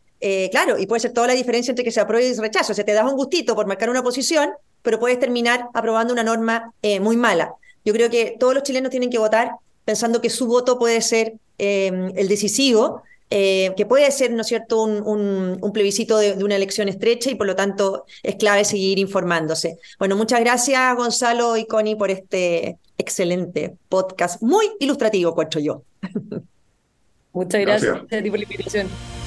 claro, 0.51 0.79
y 0.79 0.87
puede 0.87 1.01
ser 1.01 1.15
toda 1.15 1.29
la 1.29 1.33
diferencia 1.33 1.73
entre 1.73 1.83
que 1.83 1.93
se 1.93 2.01
apruebe 2.01 2.29
y 2.29 2.35
se 2.35 2.43
rechazo. 2.43 2.73
O 2.73 2.75
sea, 2.75 2.85
te 2.85 2.93
das 2.93 3.11
un 3.11 3.17
gustito 3.17 3.55
por 3.55 3.67
marcar 3.67 3.89
una 3.89 4.03
posición, 4.03 4.51
pero 4.83 4.99
puedes 5.01 5.19
terminar 5.19 5.71
aprobando 5.73 6.13
una 6.13 6.25
norma 6.25 6.75
muy 7.01 7.17
mala. 7.17 7.55
Yo 7.87 7.95
creo 7.95 8.11
que 8.11 8.37
todos 8.39 8.53
los 8.53 8.65
chilenos 8.65 8.91
tienen 8.91 9.09
que 9.09 9.19
votar 9.19 9.53
pensando 9.85 10.21
que 10.21 10.31
su 10.31 10.47
voto 10.47 10.79
puede 10.79 11.01
ser 11.01 11.35
em, 11.59 12.13
el 12.17 12.29
decisivo, 12.29 13.03
eh, 13.31 13.73
que 13.77 13.87
puede 13.87 14.11
ser, 14.11 14.31
¿no 14.33 14.43
es 14.43 14.47
cierto?, 14.49 14.83
un, 14.83 15.71
plebiscito 15.73 16.19
de, 16.19 16.35
una 16.45 16.57
elección 16.57 16.89
estrecha 16.89 17.31
y 17.31 17.35
por 17.35 17.47
lo 17.47 17.57
tanto 17.57 18.05
es 18.23 18.37
clave 18.37 18.65
seguir 18.65 18.99
informándose. 18.99 19.79
Bueno, 19.99 20.17
muchas 20.17 20.41
gracias 20.41 20.95
Gonzalo 20.97 21.57
y 21.57 21.65
Connie 21.65 21.97
por 21.97 22.11
este 22.11 22.77
excelente 22.99 23.75
podcast, 23.89 24.43
muy 24.43 24.67
ilustrativo, 24.81 25.35
cuento 25.35 25.61
yo. 25.61 25.83
Muchas 27.33 27.63
gracias, 27.63 27.93
gracias. 27.93 28.21
a 28.21 28.23
ti 28.23 28.31
por 28.31 28.39
la 28.39 28.45
invitación. 28.45 29.22